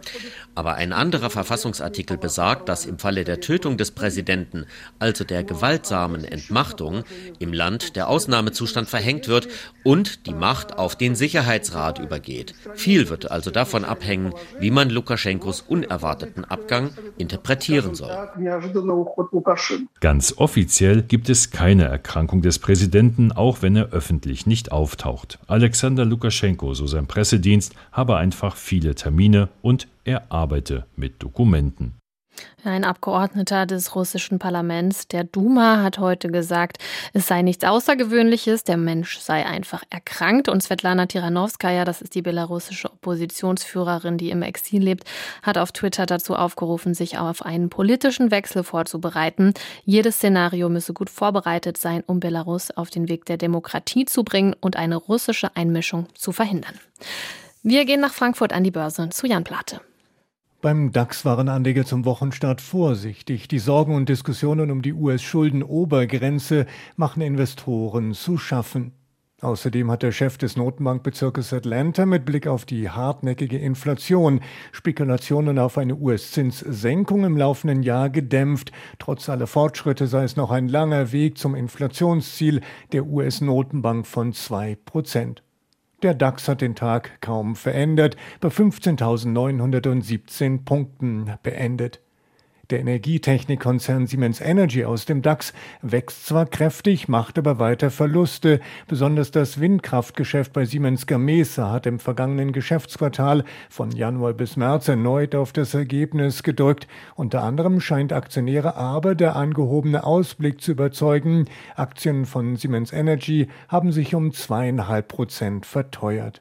Aber 0.56 0.74
ein 0.74 0.92
anderer 0.92 1.30
Verfassungsartikel 1.30 2.18
besagt, 2.18 2.68
dass 2.68 2.86
im 2.86 2.98
Falle 2.98 3.22
der 3.22 3.40
Tötung 3.40 3.76
des 3.76 3.92
Präsidenten, 3.92 4.66
also 4.98 5.22
der 5.22 5.44
gewaltsamen 5.44 6.24
Entmachtung, 6.24 7.04
im 7.38 7.52
Land 7.52 7.94
der 7.94 8.08
Ausnahmezustand 8.08 8.88
verhängt 8.88 9.28
wird 9.28 9.46
und 9.84 10.26
die 10.26 10.34
Macht 10.34 10.76
auf 10.76 10.96
den 10.96 11.14
Sicherheitsrat 11.14 12.00
übergeht. 12.00 12.54
Viel 12.74 13.08
wird 13.08 13.30
also 13.30 13.52
davon 13.52 13.84
abhängen, 13.84 14.34
wie 14.58 14.72
man 14.72 14.90
Lukaschenkos 14.90 15.60
unerwarteten 16.32 16.44
Abgang 16.44 16.90
interpretieren 17.18 17.94
soll. 17.94 18.10
Ganz 20.00 20.34
offiziell 20.36 21.02
gibt 21.02 21.28
es 21.28 21.50
keine 21.50 21.84
Erkrankung 21.84 22.42
des 22.42 22.58
Präsidenten, 22.58 23.32
auch 23.32 23.62
wenn 23.62 23.76
er 23.76 23.90
öffentlich 23.90 24.46
nicht 24.46 24.72
auftaucht. 24.72 25.38
Alexander 25.46 26.04
Lukaschenko, 26.04 26.74
so 26.74 26.86
sein 26.86 27.06
Pressedienst, 27.06 27.74
habe 27.92 28.16
einfach 28.16 28.56
viele 28.56 28.94
Termine 28.94 29.48
und 29.62 29.88
er 30.04 30.32
arbeite 30.32 30.86
mit 30.96 31.22
Dokumenten. 31.22 31.94
Ein 32.64 32.84
Abgeordneter 32.84 33.66
des 33.66 33.96
russischen 33.96 34.38
Parlaments, 34.38 35.08
der 35.08 35.24
Duma, 35.24 35.82
hat 35.82 35.98
heute 35.98 36.30
gesagt, 36.30 36.78
es 37.12 37.26
sei 37.26 37.42
nichts 37.42 37.64
Außergewöhnliches, 37.64 38.62
der 38.62 38.76
Mensch 38.76 39.18
sei 39.18 39.44
einfach 39.44 39.82
erkrankt. 39.90 40.48
Und 40.48 40.62
Svetlana 40.62 41.06
Tiranowskaja, 41.06 41.84
das 41.84 42.02
ist 42.02 42.14
die 42.14 42.22
belarussische 42.22 42.90
Oppositionsführerin, 42.90 44.16
die 44.16 44.30
im 44.30 44.42
Exil 44.42 44.82
lebt, 44.82 45.04
hat 45.42 45.58
auf 45.58 45.72
Twitter 45.72 46.06
dazu 46.06 46.36
aufgerufen, 46.36 46.94
sich 46.94 47.18
auf 47.18 47.44
einen 47.44 47.68
politischen 47.68 48.30
Wechsel 48.30 48.62
vorzubereiten. 48.62 49.54
Jedes 49.84 50.16
Szenario 50.16 50.68
müsse 50.68 50.92
gut 50.92 51.10
vorbereitet 51.10 51.78
sein, 51.78 52.04
um 52.06 52.20
Belarus 52.20 52.70
auf 52.70 52.90
den 52.90 53.08
Weg 53.08 53.24
der 53.24 53.38
Demokratie 53.38 54.04
zu 54.04 54.22
bringen 54.22 54.54
und 54.60 54.76
eine 54.76 54.96
russische 54.96 55.56
Einmischung 55.56 56.06
zu 56.14 56.30
verhindern. 56.30 56.78
Wir 57.64 57.84
gehen 57.84 58.00
nach 58.00 58.14
Frankfurt 58.14 58.52
an 58.52 58.62
die 58.62 58.70
Börse 58.70 59.08
zu 59.10 59.26
Jan 59.26 59.44
Plate. 59.44 59.80
Beim 60.62 60.92
DAX 60.92 61.24
waren 61.24 61.48
Anleger 61.48 61.84
zum 61.84 62.04
Wochenstart 62.04 62.60
vorsichtig. 62.60 63.48
Die 63.48 63.58
Sorgen 63.58 63.96
und 63.96 64.08
Diskussionen 64.08 64.70
um 64.70 64.80
die 64.80 64.92
US-Schuldenobergrenze 64.92 66.66
machen 66.94 67.20
Investoren 67.20 68.14
zu 68.14 68.38
schaffen. 68.38 68.92
Außerdem 69.40 69.90
hat 69.90 70.04
der 70.04 70.12
Chef 70.12 70.38
des 70.38 70.56
Notenbankbezirkes 70.56 71.52
Atlanta 71.52 72.06
mit 72.06 72.24
Blick 72.24 72.46
auf 72.46 72.64
die 72.64 72.88
hartnäckige 72.88 73.58
Inflation 73.58 74.38
Spekulationen 74.70 75.58
auf 75.58 75.78
eine 75.78 75.96
US-Zinssenkung 75.96 77.24
im 77.24 77.36
laufenden 77.36 77.82
Jahr 77.82 78.08
gedämpft. 78.08 78.70
Trotz 79.00 79.28
aller 79.28 79.48
Fortschritte 79.48 80.06
sei 80.06 80.22
es 80.22 80.36
noch 80.36 80.52
ein 80.52 80.68
langer 80.68 81.10
Weg 81.10 81.38
zum 81.38 81.56
Inflationsziel 81.56 82.60
der 82.92 83.04
US-Notenbank 83.06 84.06
von 84.06 84.32
zwei 84.32 84.76
Prozent. 84.76 85.42
Der 86.02 86.14
DAX 86.14 86.48
hat 86.48 86.60
den 86.60 86.74
Tag 86.74 87.20
kaum 87.20 87.54
verändert, 87.54 88.16
bei 88.40 88.48
15.917 88.48 90.64
Punkten 90.64 91.32
beendet. 91.44 92.01
Der 92.72 92.80
Energietechnikkonzern 92.80 94.06
Siemens 94.06 94.40
Energy 94.40 94.86
aus 94.86 95.04
dem 95.04 95.20
DAX 95.20 95.52
wächst 95.82 96.24
zwar 96.24 96.46
kräftig, 96.46 97.06
macht 97.06 97.36
aber 97.36 97.58
weiter 97.58 97.90
Verluste. 97.90 98.60
Besonders 98.88 99.30
das 99.30 99.60
Windkraftgeschäft 99.60 100.54
bei 100.54 100.64
Siemens 100.64 101.06
Gamesa 101.06 101.70
hat 101.70 101.84
im 101.84 101.98
vergangenen 101.98 102.50
Geschäftsquartal 102.52 103.44
von 103.68 103.90
Januar 103.90 104.32
bis 104.32 104.56
März 104.56 104.88
erneut 104.88 105.34
auf 105.34 105.52
das 105.52 105.74
Ergebnis 105.74 106.42
gedrückt. 106.42 106.88
Unter 107.14 107.42
anderem 107.42 107.78
scheint 107.78 108.10
Aktionäre 108.10 108.74
aber 108.74 109.14
der 109.14 109.36
angehobene 109.36 110.02
Ausblick 110.02 110.62
zu 110.62 110.72
überzeugen. 110.72 111.44
Aktien 111.76 112.24
von 112.24 112.56
Siemens 112.56 112.90
Energy 112.90 113.48
haben 113.68 113.92
sich 113.92 114.14
um 114.14 114.32
zweieinhalb 114.32 115.08
Prozent 115.08 115.66
verteuert. 115.66 116.40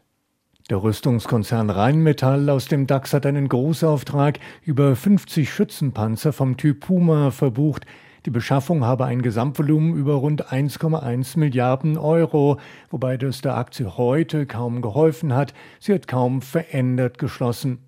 Der 0.72 0.82
Rüstungskonzern 0.82 1.70
Rheinmetall 1.70 2.50
aus 2.50 2.68
dem 2.68 2.88
DAX 2.88 3.12
hat 3.12 3.26
einen 3.26 3.50
Großauftrag 3.50 4.40
über 4.64 4.96
50 4.96 5.54
Schützenpanzer 5.54 6.32
vom 6.32 6.56
Typ 6.56 6.80
Puma 6.86 7.32
verbucht. 7.32 7.86
Die 8.26 8.30
Beschaffung 8.30 8.86
habe 8.86 9.04
ein 9.04 9.22
Gesamtvolumen 9.22 9.94
über 9.98 10.14
rund 10.14 10.50
1,1 10.50 11.38
Milliarden 11.38 11.98
Euro, 11.98 12.58
wobei 12.90 13.18
das 13.18 13.42
der 13.42 13.58
Aktie 13.58 13.98
heute 13.98 14.46
kaum 14.46 14.82
geholfen 14.82 15.36
hat. 15.36 15.54
Sie 15.82 15.94
hat 15.94 16.08
kaum 16.08 16.42
verändert 16.42 17.18
geschlossen. 17.18 17.80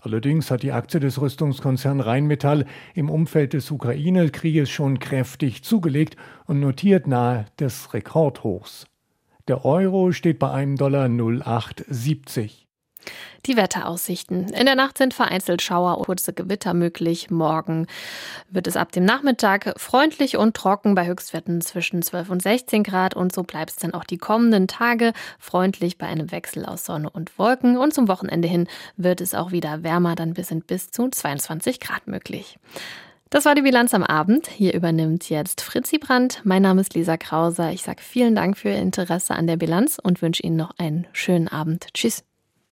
Allerdings 0.00 0.50
hat 0.50 0.64
die 0.64 0.72
Aktie 0.72 0.98
des 0.98 1.20
Rüstungskonzerns 1.20 2.04
Rheinmetall 2.04 2.66
im 2.96 3.08
Umfeld 3.08 3.52
des 3.52 3.70
Ukraine-Krieges 3.70 4.68
schon 4.68 4.98
kräftig 4.98 5.62
zugelegt 5.62 6.16
und 6.46 6.58
notiert 6.58 7.06
nahe 7.06 7.44
des 7.60 7.94
Rekordhochs. 7.94 8.88
Der 9.48 9.64
Euro 9.64 10.12
steht 10.12 10.38
bei 10.38 10.50
einem 10.50 10.76
Dollar 10.76 11.08
0,870. 11.08 12.62
Die 13.46 13.56
Wetteraussichten. 13.56 14.50
In 14.50 14.66
der 14.66 14.76
Nacht 14.76 14.98
sind 14.98 15.14
vereinzelt 15.14 15.62
Schauer 15.62 15.98
und 15.98 16.04
kurze 16.04 16.32
Gewitter 16.32 16.74
möglich. 16.74 17.28
Morgen 17.28 17.88
wird 18.48 18.68
es 18.68 18.76
ab 18.76 18.92
dem 18.92 19.04
Nachmittag 19.04 19.74
freundlich 19.78 20.36
und 20.36 20.54
trocken 20.54 20.94
bei 20.94 21.08
Höchstwerten 21.08 21.60
zwischen 21.60 22.02
12 22.02 22.30
und 22.30 22.42
16 22.42 22.84
Grad. 22.84 23.14
Und 23.14 23.32
so 23.32 23.42
bleibt 23.42 23.70
es 23.70 23.76
dann 23.76 23.94
auch 23.94 24.04
die 24.04 24.18
kommenden 24.18 24.68
Tage 24.68 25.12
freundlich 25.40 25.98
bei 25.98 26.06
einem 26.06 26.30
Wechsel 26.30 26.64
aus 26.64 26.84
Sonne 26.84 27.10
und 27.10 27.36
Wolken. 27.36 27.76
Und 27.76 27.92
zum 27.92 28.06
Wochenende 28.06 28.46
hin 28.46 28.68
wird 28.96 29.20
es 29.20 29.34
auch 29.34 29.50
wieder 29.50 29.82
wärmer. 29.82 30.14
Dann 30.14 30.36
sind 30.36 30.68
bis 30.68 30.92
zu 30.92 31.08
22 31.08 31.80
Grad 31.80 32.06
möglich. 32.06 32.60
Das 33.32 33.46
war 33.46 33.54
die 33.54 33.62
Bilanz 33.62 33.94
am 33.94 34.02
Abend. 34.02 34.46
Hier 34.46 34.74
übernimmt 34.74 35.30
jetzt 35.30 35.62
Fritzi 35.62 35.96
Brandt. 35.96 36.42
Mein 36.44 36.60
Name 36.60 36.82
ist 36.82 36.92
Lisa 36.92 37.16
Krauser. 37.16 37.72
Ich 37.72 37.80
sage 37.80 38.02
vielen 38.02 38.34
Dank 38.34 38.58
für 38.58 38.68
Ihr 38.68 38.76
Interesse 38.76 39.34
an 39.34 39.46
der 39.46 39.56
Bilanz 39.56 39.98
und 39.98 40.20
wünsche 40.20 40.42
Ihnen 40.42 40.56
noch 40.56 40.72
einen 40.76 41.06
schönen 41.14 41.48
Abend. 41.48 41.86
Tschüss. 41.94 42.24